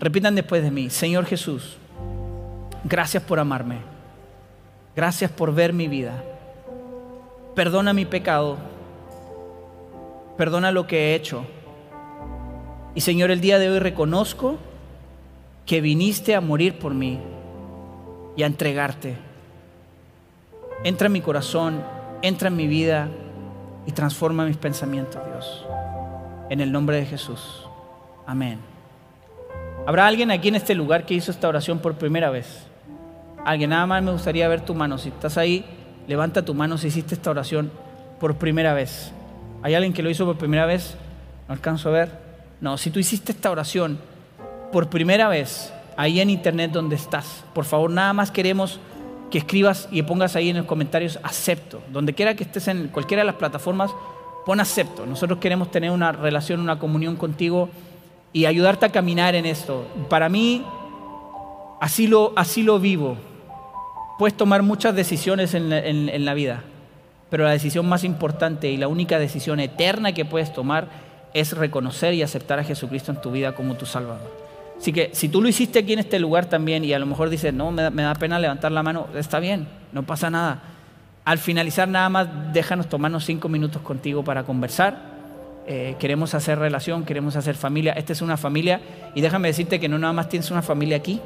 [0.00, 1.76] Repitan después de mí, Señor Jesús,
[2.84, 3.78] gracias por amarme.
[4.94, 6.22] Gracias por ver mi vida.
[7.54, 8.58] Perdona mi pecado.
[10.36, 11.44] Perdona lo que he hecho
[12.94, 14.56] y Señor, el día de hoy reconozco
[15.66, 17.18] que viniste a morir por mí
[18.36, 19.16] y a entregarte.
[20.84, 21.82] Entra en mi corazón,
[22.22, 23.08] entra en mi vida
[23.86, 25.66] y transforma mis pensamientos, Dios.
[26.50, 27.66] En el nombre de Jesús.
[28.26, 28.60] Amén.
[29.86, 32.66] ¿Habrá alguien aquí en este lugar que hizo esta oración por primera vez?
[33.44, 34.98] Alguien, nada más me gustaría ver tu mano.
[34.98, 35.64] Si estás ahí,
[36.06, 37.70] levanta tu mano si hiciste esta oración
[38.20, 39.12] por primera vez.
[39.62, 40.94] ¿Hay alguien que lo hizo por primera vez?
[41.48, 42.10] No alcanzo a ver.
[42.60, 43.98] No, si tú hiciste esta oración
[44.72, 48.80] por primera vez ahí en internet donde estás, por favor, nada más queremos
[49.30, 51.82] que escribas y pongas ahí en los comentarios acepto.
[51.92, 53.90] Donde quiera que estés en cualquiera de las plataformas,
[54.46, 55.06] pon acepto.
[55.06, 57.68] Nosotros queremos tener una relación, una comunión contigo
[58.32, 59.86] y ayudarte a caminar en esto.
[60.08, 60.64] Para mí,
[61.80, 63.16] así lo, así lo vivo.
[64.18, 66.62] Puedes tomar muchas decisiones en en la vida,
[67.30, 70.88] pero la decisión más importante y la única decisión eterna que puedes tomar
[71.34, 74.44] es reconocer y aceptar a Jesucristo en tu vida como tu Salvador.
[74.78, 77.28] Así que si tú lo hiciste aquí en este lugar también y a lo mejor
[77.28, 80.62] dices, no, me da, pena levantar la mano, está bien, no pasa nada.
[81.24, 85.14] Al finalizar nada más, déjanos tomarnos cinco minutos contigo para conversar.
[85.66, 87.94] Eh, queremos hacer relación, queremos hacer familia.
[87.94, 88.80] Esta es una familia
[89.14, 91.20] y déjame decirte que no nada más tienes una familia aquí,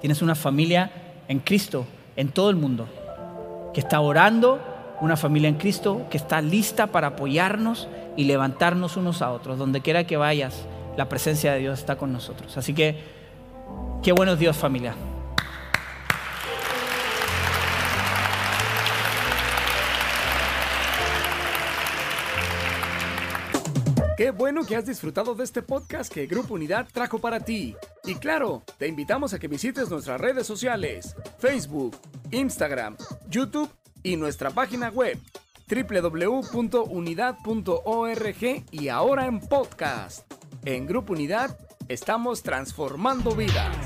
[0.00, 0.90] tienes una familia
[1.28, 1.86] en Cristo,
[2.16, 2.86] en todo el mundo,
[3.74, 4.60] que está orando,
[5.00, 9.58] una familia en Cristo que está lista para apoyarnos y levantarnos unos a otros.
[9.58, 10.64] Donde quiera que vayas,
[10.96, 12.56] la presencia de Dios está con nosotros.
[12.56, 13.00] Así que,
[14.02, 14.94] qué buenos Dios familia.
[24.22, 27.74] Qué bueno que has disfrutado de este podcast que Grupo Unidad trajo para ti.
[28.04, 31.96] Y claro, te invitamos a que visites nuestras redes sociales, Facebook,
[32.30, 32.96] Instagram,
[33.28, 33.68] YouTube
[34.04, 35.18] y nuestra página web
[35.68, 40.32] www.unidad.org y ahora en podcast.
[40.64, 41.58] En Grupo Unidad
[41.88, 43.76] estamos transformando vidas.